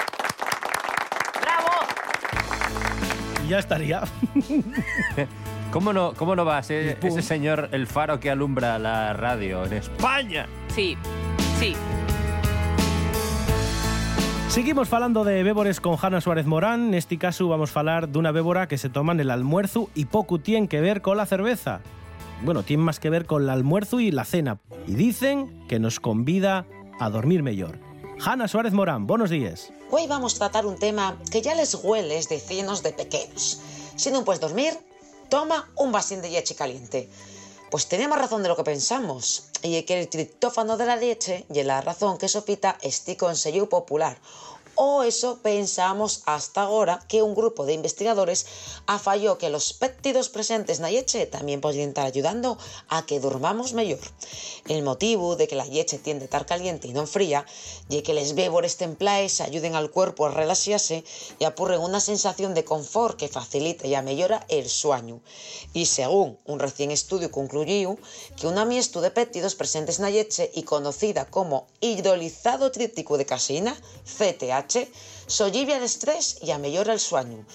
Bravo. 1.42 1.70
Ya 3.48 3.60
estaría. 3.60 4.02
¿Cómo 5.72 5.94
no, 5.94 6.14
¿Cómo 6.14 6.36
no 6.36 6.44
va 6.44 6.58
a 6.58 6.64
ser 6.64 6.98
ese 7.02 7.22
señor 7.22 7.70
el 7.72 7.88
faro 7.88 8.20
que 8.20 8.30
alumbra 8.30 8.78
la 8.78 9.14
radio 9.14 9.64
en 9.66 9.74
España? 9.74 10.48
Sí, 10.68 10.98
sí. 11.58 11.76
Seguimos 14.52 14.90
falando 14.90 15.24
de 15.24 15.44
bébores 15.44 15.80
con 15.80 15.96
Hanna 15.98 16.20
Suárez 16.20 16.46
Morán. 16.46 16.92
Neste 16.92 17.18
caso 17.18 17.48
vamos 17.48 17.72
falar 17.72 18.12
dunha 18.12 18.36
bébora 18.36 18.68
que 18.68 18.76
se 18.76 18.92
toma 18.92 19.16
en 19.16 19.24
el 19.24 19.32
almuerzo 19.32 19.88
y 19.96 20.12
poco 20.12 20.44
tiene 20.44 20.68
que 20.68 20.82
ver 20.84 21.02
con 21.02 21.16
la 21.16 21.26
cerveza. 21.26 21.80
Bueno, 22.44 22.62
tiene 22.62 22.84
más 22.84 23.00
que 23.00 23.10
ver 23.10 23.24
con 23.26 23.44
el 23.44 23.50
almuerzo 23.50 24.02
y 24.02 24.12
la 24.12 24.26
cena. 24.26 24.60
Y 24.88 24.96
dicen 24.96 25.48
que 25.70 25.80
nos 25.80 26.02
convida 26.02 26.68
a 27.00 27.10
dormir 27.10 27.44
mejor. 27.44 27.80
Hanna 28.20 28.50
Suárez 28.50 28.74
Morán, 28.74 29.08
buenos 29.08 29.30
días. 29.30 29.72
Hoy 29.90 30.06
vamos 30.08 30.36
a 30.36 30.40
tratar 30.40 30.66
un 30.66 30.76
tema 30.76 31.16
que 31.32 31.42
ya 31.42 31.56
les 31.56 31.74
huele 31.74 32.20
de 32.20 32.40
cinos 32.42 32.84
de 32.84 32.92
pequeños. 32.92 33.62
Si 33.96 34.12
no 34.12 34.26
puedes 34.26 34.42
dormir, 34.42 34.74
toma 35.30 35.70
un 35.78 35.94
vasín 35.94 36.22
de 36.22 36.30
leche 36.30 36.56
caliente. 36.56 37.08
Pues 37.72 37.88
teníamos 37.88 38.18
razón 38.18 38.44
de 38.44 38.50
lo 38.50 38.58
que 38.58 38.66
pensamos, 38.66 39.46
y 39.64 39.82
que 39.84 40.02
el 40.02 40.10
triptófano 40.10 40.76
de 40.76 40.86
la 40.86 40.98
leche 40.98 41.46
y 41.50 41.64
la 41.64 41.80
razón 41.80 42.18
que 42.18 42.28
sopita 42.28 42.78
este 42.82 43.16
consejo 43.16 43.70
popular. 43.70 44.18
O 44.76 45.04
eso 45.04 45.40
pensamos 45.42 46.24
hasta 46.26 46.62
ahora 46.62 47.04
que 47.08 47.22
un 47.22 47.36
grupo 47.36 47.66
de 47.66 47.74
investigadores 47.74 48.46
afalló 48.88 49.38
que 49.38 49.50
los 49.50 49.74
péptidos 49.74 50.30
presentes 50.30 50.78
en 50.78 50.84
la 50.84 50.92
leche 50.92 51.26
también 51.26 51.62
podrían 51.62 51.90
estar 51.90 52.06
ayudando 52.06 52.58
a 52.88 53.06
que 53.06 53.20
durmamos 53.20 53.74
mejor. 53.74 54.00
El 54.68 54.84
motivo 54.84 55.36
de 55.36 55.48
que 55.48 55.56
la 55.56 55.66
leche 55.66 55.98
tiende 55.98 56.24
a 56.24 56.26
estar 56.26 56.46
caliente 56.46 56.88
y 56.88 56.94
no 56.94 57.06
fría 57.06 57.46
y 57.90 58.02
que 58.02 58.14
les 58.14 58.34
bébores 58.36 58.78
templaes 58.78 59.42
ayuden 59.42 59.76
al 59.76 59.92
cuerpo 59.92 60.26
a 60.26 60.32
relajarse 60.32 61.04
y 61.40 61.44
apurren 61.44 61.82
una 61.82 62.00
sensación 62.00 62.54
de 62.54 62.64
confort 62.64 63.18
que 63.18 63.28
facilita 63.28 63.88
y 63.88 64.02
mejora 64.02 64.46
el 64.50 64.70
sueño. 64.70 65.20
Y 65.74 65.86
según 65.86 66.38
un 66.46 66.60
recién 66.60 66.92
estudio 66.92 67.32
concluyó 67.32 67.98
que 68.38 68.48
una 68.48 68.66
miestu 68.66 69.02
de 69.02 69.12
péptidos 69.12 69.56
presentes 69.56 70.00
en 70.00 70.06
la 70.06 70.12
leche 70.12 70.52
y 70.54 70.64
conocida 70.64 71.26
como 71.26 71.68
hidrolizado 71.80 72.72
tríptico 72.72 73.18
de 73.18 73.26
caseína, 73.26 73.80
CTH, 74.62 74.88
sollivia 75.28 75.78
el 75.78 75.84
estrés 75.84 76.38
y 76.42 76.52
amellora 76.52 76.94
el 76.94 77.00
sueño. 77.00 77.46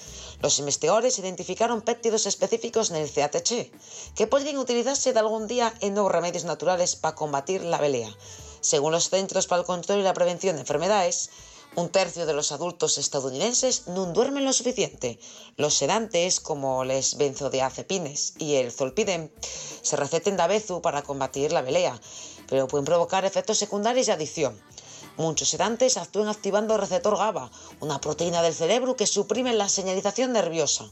Los 0.41 0.59
investigadores 0.59 1.17
identificaron 1.19 1.81
péptidos 1.81 2.25
específicos 2.25 2.91
en 2.91 2.97
el 2.97 3.11
CATH 3.11 3.71
que 4.15 4.27
podrían 4.27 4.57
utilizarse 4.57 5.13
de 5.13 5.19
algún 5.19 5.47
día 5.47 5.73
en 5.81 5.93
nuevos 5.93 6.11
remedios 6.11 6.43
naturales 6.43 6.95
para 6.95 7.15
combatir 7.15 7.63
la 7.63 7.79
belea. 7.79 8.15
Según 8.61 8.91
los 8.91 9.09
Centros 9.09 9.47
para 9.47 9.61
el 9.61 9.65
Control 9.65 9.99
y 9.99 10.03
la 10.03 10.13
Prevención 10.13 10.55
de 10.55 10.61
Enfermedades, 10.61 11.29
un 11.75 11.89
tercio 11.89 12.25
de 12.25 12.33
los 12.33 12.51
adultos 12.51 12.97
estadounidenses 12.97 13.87
no 13.87 14.07
duermen 14.07 14.45
lo 14.45 14.53
suficiente. 14.53 15.19
Los 15.57 15.75
sedantes, 15.75 16.39
como 16.39 16.83
les 16.83 17.17
benzodiazepines 17.17 18.33
y 18.39 18.55
el 18.55 18.71
zolpidem, 18.71 19.29
se 19.83 19.95
receten 19.95 20.37
de 20.37 20.47
vezu 20.47 20.81
para 20.81 21.03
combatir 21.03 21.51
la 21.51 21.61
belea, 21.61 21.99
pero 22.49 22.67
pueden 22.67 22.85
provocar 22.85 23.25
efectos 23.25 23.59
secundarios 23.59 24.07
y 24.07 24.11
adicción. 24.11 24.59
Muchos 25.17 25.49
sedantes 25.49 25.97
actúan 25.97 26.27
activando 26.27 26.75
el 26.75 26.81
receptor 26.81 27.17
GABA, 27.17 27.49
una 27.79 27.99
proteína 27.99 28.43
del 28.43 28.53
cerebro 28.53 28.95
que 28.95 29.07
suprime 29.07 29.51
la 29.53 29.67
señalización 29.67 30.31
nerviosa. 30.31 30.85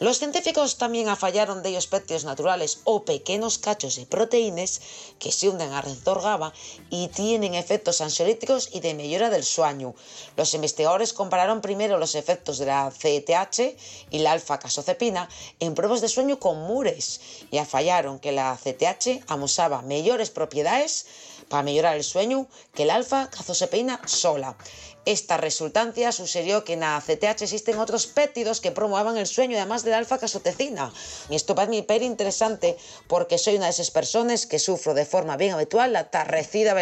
Los 0.00 0.16
científicos 0.18 0.78
también 0.78 1.10
afallaron 1.10 1.62
de 1.62 1.68
ellos 1.68 1.86
péptidos 1.86 2.24
naturales 2.24 2.80
o 2.84 3.04
pequeños 3.04 3.58
cachos 3.58 3.96
de 3.96 4.06
proteínas 4.06 4.80
que 5.18 5.30
se 5.30 5.50
unen 5.50 5.74
al 5.74 5.82
receptor 5.82 6.22
GABA 6.22 6.54
y 6.88 7.08
tienen 7.08 7.54
efectos 7.54 8.00
ansiolíticos 8.00 8.70
y 8.72 8.80
de 8.80 8.94
mejora 8.94 9.28
del 9.28 9.44
sueño. 9.44 9.94
Los 10.38 10.54
investigadores 10.54 11.12
compararon 11.12 11.60
primero 11.60 11.98
los 11.98 12.14
efectos 12.14 12.56
de 12.56 12.64
la 12.64 12.90
CTH 12.90 13.76
y 14.10 14.20
la 14.20 14.32
alfa-casozepina 14.32 15.28
en 15.60 15.74
pruebas 15.74 16.00
de 16.00 16.08
sueño 16.08 16.38
con 16.38 16.62
mures 16.62 17.20
y 17.50 17.58
afallaron 17.58 18.20
que 18.20 18.32
la 18.32 18.56
CTH 18.56 19.24
amosaba 19.28 19.82
mejores 19.82 20.30
propiedades 20.30 21.04
para 21.50 21.62
mejorar 21.64 21.96
el 21.96 22.04
sueño 22.04 22.46
que 22.72 22.84
el 22.84 22.90
alfa-casozepina 22.90 24.00
sola. 24.06 24.56
Esta 25.04 25.36
resultancia 25.36 26.12
sugirió 26.12 26.62
que 26.64 26.74
en 26.74 26.80
la 26.80 27.02
CTH 27.04 27.42
existen 27.42 27.78
otros 27.78 28.06
péptidos 28.06 28.60
que 28.60 28.70
promuevan 28.70 29.16
el 29.16 29.26
sueño 29.26 29.56
además 29.58 29.82
de 29.82 29.90
la 29.90 29.98
alfa-casotecina. 29.98 30.92
Y 31.28 31.34
esto 31.34 31.54
para 31.54 31.68
mí 31.68 31.78
hiper 31.78 32.02
interesante 32.02 32.76
porque 33.08 33.36
soy 33.36 33.56
una 33.56 33.64
de 33.66 33.70
esas 33.72 33.90
personas 33.90 34.46
que 34.46 34.58
sufro 34.58 34.94
de 34.94 35.04
forma 35.04 35.36
bien 35.36 35.52
habitual 35.52 35.92
la 35.92 36.10
tarrecida 36.10 36.72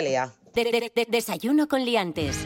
de- 0.95 1.07
desayuno 1.09 1.69
con 1.69 1.85
liantes. 1.85 2.37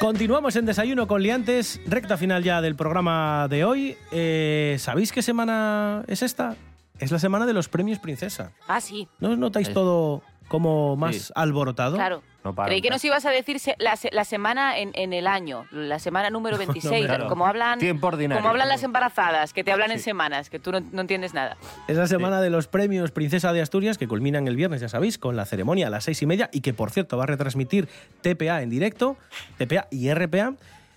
Continuamos 0.00 0.54
en 0.56 0.66
Desayuno 0.66 1.06
con 1.06 1.22
Liantes, 1.22 1.80
recta 1.86 2.18
final 2.18 2.44
ya 2.44 2.60
del 2.60 2.76
programa 2.76 3.48
de 3.48 3.64
hoy. 3.64 3.96
Eh, 4.12 4.76
¿Sabéis 4.78 5.10
qué 5.10 5.22
semana 5.22 6.04
es 6.06 6.22
esta? 6.22 6.54
Es 6.98 7.10
la 7.10 7.18
semana 7.18 7.46
de 7.46 7.54
los 7.54 7.68
premios 7.68 7.98
Princesa. 7.98 8.52
Ah, 8.68 8.80
sí. 8.80 9.08
¿No 9.20 9.30
os 9.30 9.38
notáis 9.38 9.72
todo 9.72 10.22
como 10.48 10.96
más 10.96 11.16
Sí. 11.16 11.32
alborotado. 11.34 11.96
Claro. 11.96 12.22
No 12.44 12.54
para 12.54 12.68
Creí 12.68 12.80
que 12.80 12.90
nos 12.90 13.04
ibas 13.04 13.26
a 13.26 13.30
decir 13.30 13.58
se- 13.58 13.74
la, 13.78 13.96
se- 13.96 14.10
la 14.12 14.24
semana 14.24 14.78
en, 14.78 14.92
en 14.94 15.12
el 15.12 15.26
año, 15.26 15.66
la 15.72 15.98
semana 15.98 16.30
número 16.30 16.56
26, 16.58 17.06
claro. 17.06 17.26
como 17.28 17.44
hablan 17.46 17.80
Tiempo 17.80 18.06
ordinario. 18.06 18.40
como 18.40 18.50
hablan 18.50 18.68
las 18.68 18.84
embarazadas, 18.84 19.52
que 19.52 19.64
te 19.64 19.72
hablan 19.72 19.90
en 19.90 19.98
semanas, 19.98 20.48
que 20.48 20.60
tú 20.60 20.70
no, 20.70 20.78
no 20.80 21.00
entiendes 21.00 21.34
nada. 21.34 21.56
Es 21.88 21.96
la 21.96 22.06
semana 22.06 22.40
de 22.40 22.50
los 22.50 22.68
premios 22.68 23.10
Princesa 23.10 23.52
de 23.52 23.62
Asturias 23.62 23.98
que 23.98 24.06
culminan 24.06 24.46
el 24.46 24.54
viernes, 24.54 24.80
ya 24.80 24.88
sabéis, 24.88 25.18
con 25.18 25.34
la 25.34 25.44
ceremonia 25.44 25.88
a 25.88 25.90
las 25.90 26.04
seis 26.04 26.22
y 26.22 26.26
media 26.26 26.48
y 26.52 26.60
que, 26.60 26.72
por 26.72 26.90
cierto, 26.92 27.16
va 27.16 27.24
a 27.24 27.26
retransmitir 27.26 27.88
TPA 28.22 28.62
en 28.62 28.70
directo, 28.70 29.16
TPA 29.58 29.88
y 29.90 30.12
RPA. 30.14 30.54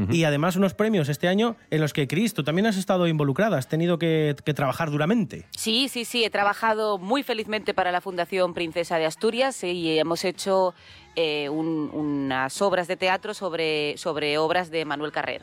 Y 0.09 0.23
además 0.23 0.55
unos 0.55 0.73
premios 0.73 1.09
este 1.09 1.27
año 1.27 1.57
en 1.71 1.81
los 1.81 1.91
que, 1.91 2.07
Cris, 2.07 2.33
tú 2.33 2.43
también 2.43 2.65
has 2.67 2.77
estado 2.77 3.05
involucrada, 3.07 3.57
has 3.57 3.67
tenido 3.67 3.99
que, 3.99 4.33
que 4.45 4.53
trabajar 4.53 4.91
duramente. 4.91 5.45
Sí, 5.57 5.89
sí, 5.89 6.05
sí, 6.05 6.23
he 6.23 6.29
trabajado 6.29 6.97
muy 6.97 7.21
felizmente 7.21 7.73
para 7.73 7.91
la 7.91 7.99
Fundación 7.99 8.53
Princesa 8.53 8.97
de 8.97 9.05
Asturias 9.05 9.62
y 9.63 9.99
hemos 9.99 10.23
hecho 10.23 10.73
eh, 11.17 11.49
un- 11.49 11.89
unas 11.93 12.62
obras 12.62 12.88
de 12.88 12.95
teatro 12.95 13.33
sobre, 13.33 13.97
sobre 13.97 14.38
obras 14.38 14.71
de 14.71 14.85
Manuel 14.85 15.12
Carrer. 15.12 15.41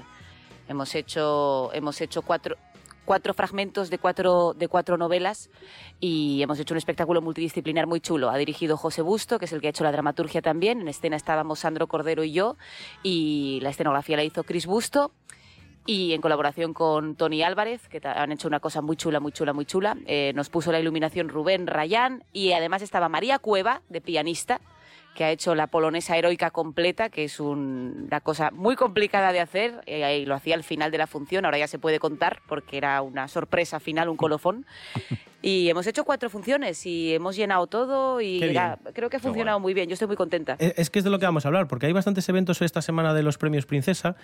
Hemos 0.69 0.95
hecho, 0.95 1.71
hemos 1.75 2.01
hecho 2.01 2.23
cuatro, 2.23 2.57
cuatro 3.07 3.33
fragmentos 3.33 3.88
de 3.88 3.97
cuatro, 3.97 4.53
de 4.53 4.69
cuatro 4.69 4.99
novelas 4.99 5.49
y 6.01 6.42
hemos 6.42 6.61
hecho 6.61 6.75
un 6.75 6.79
espectáculo 6.79 7.23
multidisciplinar 7.23 7.87
muy 7.87 8.01
chulo. 8.01 8.29
Ha 8.29 8.37
dirigido 8.37 8.77
José 8.77 9.01
Busto, 9.01 9.38
que 9.38 9.47
es 9.47 9.53
el 9.55 9.62
que 9.62 9.69
ha 9.69 9.71
hecho 9.71 9.85
la 9.85 9.92
dramaturgia 9.92 10.42
también. 10.42 10.83
En 10.83 10.88
escena 10.88 11.16
estábamos 11.16 11.61
Sandro 11.61 11.87
Cordero 11.87 12.23
y 12.25 12.33
yo 12.33 12.57
y 13.03 13.61
la 13.62 13.71
escenografía 13.71 14.16
la 14.16 14.25
hizo 14.25 14.45
Cris 14.45 14.66
Busto 14.66 15.12
y 15.87 16.12
en 16.12 16.21
colaboración 16.21 16.75
con 16.75 17.14
Tony 17.14 17.42
Álvarez, 17.42 17.88
que 17.88 18.01
han 18.05 18.33
hecho 18.33 18.49
una 18.49 18.61
cosa 18.61 18.83
muy 18.83 18.97
chula, 18.97 19.21
muy 19.21 19.33
chula, 19.33 19.53
muy 19.53 19.64
chula. 19.64 19.97
Eh, 20.07 20.33
nos 20.35 20.51
puso 20.51 20.73
la 20.73 20.81
iluminación 20.81 21.29
Rubén 21.29 21.66
Rayán 21.66 22.25
y 22.33 22.53
además 22.53 22.83
estaba 22.83 23.09
María 23.09 23.38
Cueva, 23.38 23.83
de 23.88 24.01
pianista, 24.01 24.61
que 25.16 25.24
ha 25.24 25.31
hecho 25.31 25.55
la 25.55 25.66
polonesa 25.66 26.16
heroica 26.16 26.50
completa, 26.50 27.09
que 27.09 27.24
es 27.24 27.40
un- 27.40 28.05
una 28.07 28.20
cosa 28.20 28.50
muy 28.52 28.76
complicada 28.76 29.33
de 29.33 29.40
hacer, 29.40 29.81
eh, 29.87 30.18
y 30.22 30.26
lo 30.26 30.35
hacía 30.35 30.55
al 30.55 30.62
final 30.62 30.90
de 30.92 30.98
la 30.98 31.07
función, 31.07 31.46
ahora 31.46 31.59
ya 31.59 31.66
se 31.66 31.79
puede 31.79 31.98
contar 31.98 32.42
porque 32.46 32.76
era 32.76 33.00
una 33.02 33.26
sorpresa 33.26 33.81
final, 33.81 34.09
un 34.11 34.16
colofón. 34.18 34.66
Y 35.47 35.71
hemos 35.71 35.87
hecho 35.87 36.03
cuatro 36.03 36.29
funciones 36.29 36.85
y 36.87 37.15
hemos 37.15 37.37
llenado 37.37 37.69
todo 37.69 38.21
y 38.21 38.43
era- 38.43 38.81
creo 38.93 39.09
que 39.09 39.19
ha 39.19 39.21
funcionado 39.21 39.61
muy 39.61 39.75
bien, 39.75 39.89
yo 39.89 39.93
estoy 39.93 40.09
muy 40.09 40.17
contenta. 40.17 40.57
Eh, 40.59 40.75
Es 40.77 40.91
que 40.91 40.99
es 40.99 41.05
de 41.05 41.11
lo 41.11 41.21
que 41.21 41.25
vamos 41.25 41.45
a 41.45 41.49
hablar, 41.49 41.69
porque 41.69 41.87
hay 41.87 41.93
bastantes 41.93 42.29
eventos 42.29 42.61
esta 42.63 42.83
semana 42.83 43.15
de 43.15 43.23
los 43.23 43.39
premios 43.39 43.65
Princesa 43.65 44.17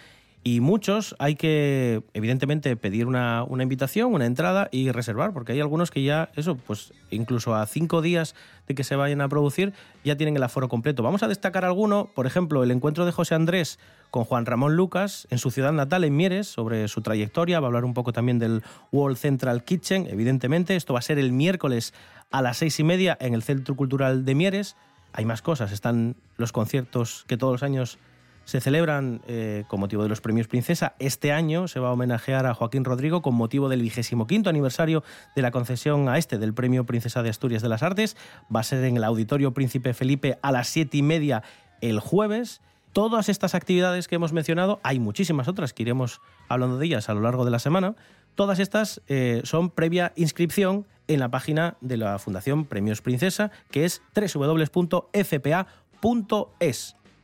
y 0.43 0.59
muchos 0.59 1.15
hay 1.21 1.37
que, 1.37 2.03
evidentemente, 2.13 2.75
pedir 2.77 3.07
una, 3.07 3.45
una 3.45 3.63
invitación, 3.63 4.13
una 4.13 4.27
entrada 4.27 4.69
y 4.73 4.91
reservar, 4.91 5.33
porque 5.33 5.53
hay 5.53 5.61
algunos 5.61 5.93
que 5.93 6.03
ya, 6.03 6.31
eso, 6.35 6.57
pues 6.57 6.93
incluso 7.13 7.55
a 7.55 7.65
cinco 7.67 8.03
días 8.03 8.35
de 8.67 8.75
que 8.75 8.83
se 8.83 8.97
vayan 8.97 9.21
a 9.21 9.29
producir, 9.29 9.73
ya 10.03 10.17
tienen 10.17 10.37
el 10.37 10.43
aforo 10.43 10.69
completo. 10.69 11.05
Vamos 11.05 11.23
a 11.23 11.29
destacar 11.29 11.65
alguno, 11.65 12.11
por 12.17 12.27
ejemplo, 12.27 12.65
el 12.65 12.73
encuentro 12.73 13.07
de 13.07 13.13
José 13.13 13.37
Andrés 13.37 13.79
con 14.12 14.25
Juan 14.25 14.44
Ramón 14.44 14.77
Lucas 14.77 15.27
en 15.31 15.38
su 15.38 15.51
ciudad 15.51 15.72
natal, 15.72 16.05
en 16.05 16.14
Mieres, 16.14 16.46
sobre 16.46 16.87
su 16.87 17.01
trayectoria. 17.01 17.61
Va 17.61 17.66
a 17.66 17.68
hablar 17.68 17.87
un 17.87 17.94
poco 17.94 18.12
también 18.12 18.38
del 18.38 18.62
World 18.92 19.16
Central 19.16 19.64
Kitchen, 19.64 20.07
evidentemente. 20.07 20.77
Esto 20.77 20.92
va 20.92 20.98
a 20.98 21.03
ser 21.03 21.18
el 21.18 21.33
miércoles 21.33 21.94
a 22.31 22.42
las 22.42 22.59
seis 22.59 22.79
y 22.79 22.85
media 22.85 23.16
en 23.18 23.33
el 23.33 23.42
Centro 23.42 23.75
Cultural 23.75 24.27
de 24.27 24.35
Mieres. 24.35 24.77
Hay 25.14 25.25
más 25.25 25.40
cosas, 25.40 25.72
están 25.72 26.14
los 26.37 26.53
conciertos 26.53 27.25
que 27.27 27.38
todos 27.38 27.55
los 27.55 27.62
años 27.62 27.98
se 28.44 28.61
celebran 28.61 29.22
eh, 29.29 29.64
con 29.68 29.81
motivo 29.81 30.03
de 30.03 30.11
los 30.11 30.20
premios 30.20 30.46
Princesa. 30.46 30.94
Este 30.98 31.33
año 31.33 31.66
se 31.66 31.81
va 31.81 31.88
a 31.88 31.92
homenajear 31.92 32.44
a 32.44 32.53
Joaquín 32.53 32.85
Rodrigo 32.85 33.22
con 33.22 33.35
motivo 33.35 33.70
del 33.70 33.81
25 33.81 34.27
aniversario 34.46 35.05
de 35.35 35.42
la 35.42 35.53
concesión 35.53 36.11
a 36.11 36.18
este 36.18 36.37
del 36.37 36.53
Premio 36.53 36.85
Princesa 36.85 37.22
de 37.22 37.31
Asturias 37.31 37.62
de 37.62 37.70
las 37.70 37.83
Artes. 37.83 38.16
Va 38.55 38.61
a 38.61 38.64
ser 38.64 38.85
en 38.85 38.98
el 38.98 39.05
Auditorio 39.05 39.55
Príncipe 39.55 39.94
Felipe 39.94 40.38
a 40.42 40.53
las 40.53 40.68
siete 40.68 40.98
y 40.98 41.03
media 41.03 41.42
el 41.81 41.98
jueves. 41.98 42.61
Todas 42.92 43.28
estas 43.31 43.55
actividades 43.55 44.07
que 44.07 44.16
hemos 44.16 44.33
mencionado, 44.35 44.78
hay 44.83 44.98
muchísimas 44.98 45.48
otras 45.48 45.72
que 45.72 45.83
iremos 45.83 46.20
hablando 46.48 46.76
de 46.76 46.87
ellas 46.87 47.09
a 47.09 47.14
lo 47.14 47.22
largo 47.22 47.46
de 47.46 47.50
la 47.50 47.59
semana. 47.59 47.96
Todas 48.35 48.59
estas 48.59 49.00
eh, 49.09 49.40
son 49.44 49.70
previa 49.70 50.12
inscripción 50.16 50.87
en 51.09 51.20
la 51.20 51.31
página 51.31 51.76
de 51.81 51.96
la 51.96 52.18
Fundación 52.18 52.66
Premios 52.66 53.00
Princesa, 53.00 53.50
que 53.70 53.87
es 53.87 54.02
www.fpa.es. 54.14 55.16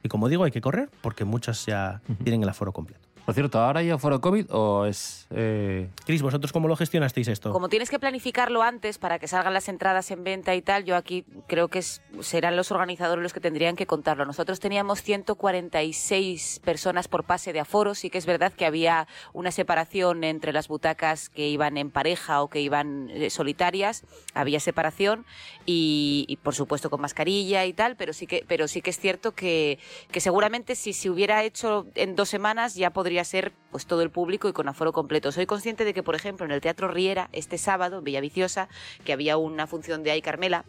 Y 0.02 0.08
como 0.08 0.28
digo, 0.28 0.44
hay 0.44 0.50
que 0.50 0.60
correr 0.60 0.88
porque 1.02 1.24
muchas 1.24 1.66
ya 1.66 2.00
tienen 2.24 2.42
el 2.42 2.48
aforo 2.48 2.72
completo. 2.72 3.07
Por 3.28 3.34
cierto, 3.34 3.60
¿ahora 3.60 3.80
hay 3.80 3.90
aforo 3.90 4.22
COVID 4.22 4.46
o 4.52 4.86
es...? 4.86 5.26
eh, 5.32 5.90
Cris, 6.06 6.22
¿vosotros 6.22 6.50
cómo 6.50 6.66
lo 6.66 6.76
gestionasteis 6.76 7.28
esto? 7.28 7.52
Como 7.52 7.68
tienes 7.68 7.90
que 7.90 7.98
planificarlo 7.98 8.62
antes 8.62 8.96
para 8.96 9.18
que 9.18 9.28
salgan 9.28 9.52
las 9.52 9.68
entradas 9.68 10.10
en 10.10 10.24
venta 10.24 10.54
y 10.54 10.62
tal, 10.62 10.86
yo 10.86 10.96
aquí 10.96 11.26
creo 11.46 11.68
que 11.68 11.82
serán 11.82 12.56
los 12.56 12.72
organizadores 12.72 13.22
los 13.22 13.34
que 13.34 13.40
tendrían 13.40 13.76
que 13.76 13.86
contarlo. 13.86 14.24
Nosotros 14.24 14.60
teníamos 14.60 15.02
146 15.02 16.62
personas 16.64 17.06
por 17.08 17.24
pase 17.24 17.52
de 17.52 17.60
aforo. 17.60 17.94
Sí 17.94 18.08
que 18.08 18.16
es 18.16 18.24
verdad 18.24 18.50
que 18.50 18.64
había 18.64 19.06
una 19.34 19.50
separación 19.50 20.24
entre 20.24 20.54
las 20.54 20.68
butacas 20.68 21.28
que 21.28 21.48
iban 21.48 21.76
en 21.76 21.90
pareja 21.90 22.40
o 22.40 22.48
que 22.48 22.62
iban 22.62 23.10
eh, 23.10 23.28
solitarias. 23.28 24.04
Había 24.32 24.58
separación 24.58 25.26
y, 25.66 26.24
y, 26.28 26.36
por 26.36 26.54
supuesto 26.54 26.88
con 26.88 27.02
mascarilla 27.02 27.66
y 27.66 27.74
tal, 27.74 27.94
pero 27.96 28.14
sí 28.14 28.26
que, 28.26 28.46
pero 28.48 28.68
sí 28.68 28.80
que 28.80 28.88
es 28.88 28.98
cierto 28.98 29.32
que, 29.34 29.78
que 30.10 30.20
seguramente 30.20 30.74
si 30.74 30.94
se 30.94 31.10
hubiera 31.10 31.44
hecho 31.44 31.88
en 31.94 32.16
dos 32.16 32.30
semanas 32.30 32.74
ya 32.74 32.88
podría 32.88 33.17
ser 33.24 33.52
pues 33.70 33.86
todo 33.86 34.02
el 34.02 34.10
público 34.10 34.48
y 34.48 34.52
con 34.52 34.68
aforo 34.68 34.92
completo. 34.92 35.32
Soy 35.32 35.46
consciente 35.46 35.84
de 35.84 35.94
que, 35.94 36.02
por 36.02 36.14
ejemplo, 36.14 36.44
en 36.46 36.52
el 36.52 36.60
Teatro 36.60 36.88
Riera, 36.88 37.28
este 37.32 37.58
sábado, 37.58 37.98
en 37.98 38.04
Villaviciosa, 38.04 38.68
que 39.04 39.12
había 39.12 39.36
una 39.36 39.66
función 39.66 40.02
de 40.02 40.10
Ay 40.10 40.22
Carmela, 40.22 40.64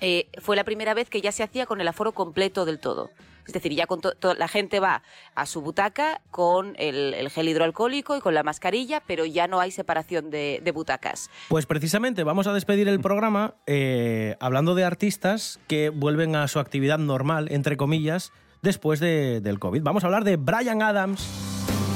eh, 0.00 0.28
fue 0.40 0.56
la 0.56 0.64
primera 0.64 0.94
vez 0.94 1.08
que 1.08 1.20
ya 1.20 1.32
se 1.32 1.42
hacía 1.42 1.66
con 1.66 1.80
el 1.80 1.88
aforo 1.88 2.12
completo 2.12 2.64
del 2.64 2.78
todo. 2.80 3.10
Es 3.46 3.52
decir, 3.52 3.72
ya 3.74 3.86
con 3.86 4.00
to- 4.00 4.14
la 4.38 4.48
gente 4.48 4.80
va 4.80 5.02
a 5.34 5.44
su 5.44 5.60
butaca 5.60 6.22
con 6.30 6.74
el, 6.78 7.12
el 7.12 7.28
gel 7.28 7.46
hidroalcohólico 7.50 8.16
y 8.16 8.20
con 8.20 8.32
la 8.32 8.42
mascarilla, 8.42 9.02
pero 9.06 9.26
ya 9.26 9.46
no 9.46 9.60
hay 9.60 9.70
separación 9.70 10.30
de, 10.30 10.60
de 10.64 10.70
butacas. 10.72 11.28
Pues 11.50 11.66
precisamente 11.66 12.24
vamos 12.24 12.46
a 12.46 12.54
despedir 12.54 12.88
el 12.88 13.00
programa 13.00 13.54
eh, 13.66 14.36
hablando 14.40 14.74
de 14.74 14.84
artistas 14.84 15.60
que 15.68 15.90
vuelven 15.90 16.36
a 16.36 16.48
su 16.48 16.58
actividad 16.58 16.98
normal, 16.98 17.48
entre 17.50 17.76
comillas, 17.76 18.32
después 18.62 18.98
de- 18.98 19.42
del 19.42 19.58
COVID. 19.58 19.82
Vamos 19.82 20.04
a 20.04 20.06
hablar 20.06 20.24
de 20.24 20.36
Brian 20.36 20.80
Adams, 20.80 21.20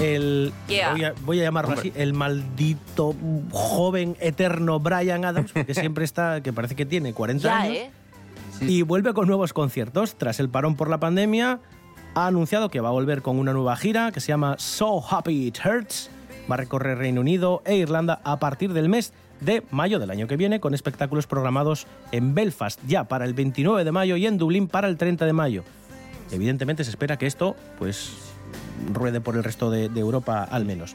el, 0.00 0.52
Yeah. 0.68 0.92
voy, 0.92 1.04
a, 1.04 1.14
voy 1.24 1.40
a 1.40 1.44
llamarlo 1.44 1.74
Hombre. 1.74 1.90
así, 1.90 2.00
el 2.00 2.12
maldito 2.14 3.14
joven 3.50 4.16
eterno 4.20 4.78
Brian 4.80 5.24
Adams, 5.24 5.52
que 5.52 5.74
siempre 5.74 6.04
está, 6.04 6.42
que 6.42 6.52
parece 6.52 6.74
que 6.76 6.86
tiene 6.86 7.12
40 7.12 7.42
Ya, 7.48 7.58
años. 7.60 7.76
¿eh? 7.76 7.90
Y 8.60 8.82
vuelve 8.82 9.14
con 9.14 9.26
nuevos 9.28 9.52
conciertos. 9.52 10.16
Tras 10.16 10.40
el 10.40 10.48
parón 10.48 10.74
por 10.76 10.90
la 10.90 10.98
pandemia, 10.98 11.60
ha 12.14 12.26
anunciado 12.26 12.70
que 12.70 12.80
va 12.80 12.88
a 12.88 12.92
volver 12.92 13.22
con 13.22 13.38
una 13.38 13.52
nueva 13.52 13.76
gira 13.76 14.10
que 14.12 14.20
se 14.20 14.28
llama 14.28 14.56
So 14.58 15.02
Happy 15.08 15.46
It 15.46 15.58
Hurts. 15.64 16.10
Va 16.50 16.54
a 16.54 16.58
recorrer 16.58 16.98
Reino 16.98 17.20
Unido 17.20 17.62
e 17.64 17.76
Irlanda 17.76 18.20
a 18.24 18.38
partir 18.38 18.72
del 18.72 18.88
mes 18.88 19.12
de 19.40 19.62
mayo 19.70 19.98
del 20.00 20.10
año 20.10 20.26
que 20.26 20.36
viene, 20.36 20.58
con 20.58 20.74
espectáculos 20.74 21.26
programados 21.28 21.86
en 22.10 22.34
Belfast 22.34 22.80
ya 22.88 23.04
para 23.04 23.24
el 23.24 23.34
29 23.34 23.84
de 23.84 23.92
mayo 23.92 24.16
y 24.16 24.26
en 24.26 24.38
Dublín 24.38 24.66
para 24.66 24.88
el 24.88 24.96
30 24.96 25.26
de 25.26 25.32
mayo. 25.32 25.62
Evidentemente 26.32 26.82
se 26.82 26.90
espera 26.90 27.16
que 27.16 27.26
esto 27.26 27.54
pues 27.78 28.27
ruede 28.92 29.20
por 29.20 29.36
el 29.36 29.44
resto 29.44 29.70
de, 29.70 29.88
de 29.88 30.00
Europa 30.00 30.44
al 30.44 30.64
menos. 30.64 30.94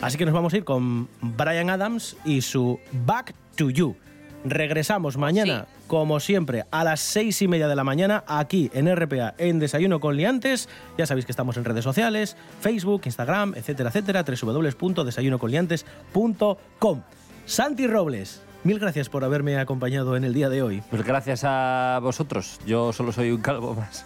Así 0.00 0.18
que 0.18 0.24
nos 0.24 0.34
vamos 0.34 0.52
a 0.52 0.56
ir 0.56 0.64
con 0.64 1.08
Brian 1.20 1.70
Adams 1.70 2.16
y 2.24 2.42
su 2.42 2.78
Back 2.92 3.34
to 3.56 3.70
You. 3.70 3.96
Regresamos 4.44 5.16
mañana, 5.16 5.66
como 5.86 6.20
siempre, 6.20 6.66
a 6.70 6.84
las 6.84 7.00
seis 7.00 7.40
y 7.40 7.48
media 7.48 7.66
de 7.66 7.76
la 7.76 7.82
mañana, 7.82 8.24
aquí 8.26 8.70
en 8.74 8.94
RPA, 8.94 9.32
en 9.38 9.58
Desayuno 9.58 10.00
con 10.00 10.18
Liantes. 10.18 10.68
Ya 10.98 11.06
sabéis 11.06 11.24
que 11.24 11.32
estamos 11.32 11.56
en 11.56 11.64
redes 11.64 11.82
sociales, 11.82 12.36
Facebook, 12.60 13.00
Instagram, 13.06 13.54
etcétera, 13.56 13.88
etcétera, 13.88 14.22
www.desayunoconliantes.com. 14.22 17.00
Santi 17.46 17.86
Robles, 17.86 18.42
mil 18.64 18.78
gracias 18.78 19.08
por 19.08 19.24
haberme 19.24 19.58
acompañado 19.58 20.14
en 20.14 20.24
el 20.24 20.34
día 20.34 20.50
de 20.50 20.60
hoy. 20.60 20.82
Pues 20.90 21.02
gracias 21.04 21.40
a 21.44 22.00
vosotros. 22.02 22.60
Yo 22.66 22.92
solo 22.92 23.12
soy 23.12 23.30
un 23.30 23.40
calvo 23.40 23.74
más. 23.74 24.04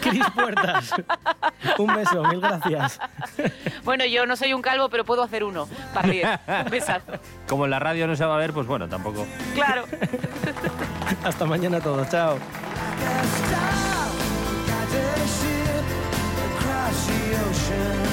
Cris 0.00 0.24
Puertas, 0.34 0.94
un 1.78 1.94
beso, 1.94 2.24
mil 2.24 2.40
gracias. 2.40 2.98
Bueno, 3.84 4.04
yo 4.04 4.26
no 4.26 4.36
soy 4.36 4.52
un 4.52 4.62
calvo, 4.62 4.88
pero 4.88 5.04
puedo 5.04 5.22
hacer 5.22 5.44
uno. 5.44 5.68
Para 5.94 6.08
bien. 6.08 6.28
Un 6.64 6.70
besazo. 6.70 7.12
Como 7.48 7.64
en 7.64 7.70
la 7.70 7.78
radio 7.78 8.06
no 8.06 8.16
se 8.16 8.24
va 8.24 8.34
a 8.34 8.38
ver, 8.38 8.52
pues 8.52 8.66
bueno, 8.66 8.88
tampoco. 8.88 9.26
Claro. 9.54 9.84
Hasta 11.24 11.44
mañana 11.44 11.80
todos, 11.80 12.08
chao. 12.10 12.38
Across 16.40 17.06
the 17.06 17.36
ocean 17.36 18.09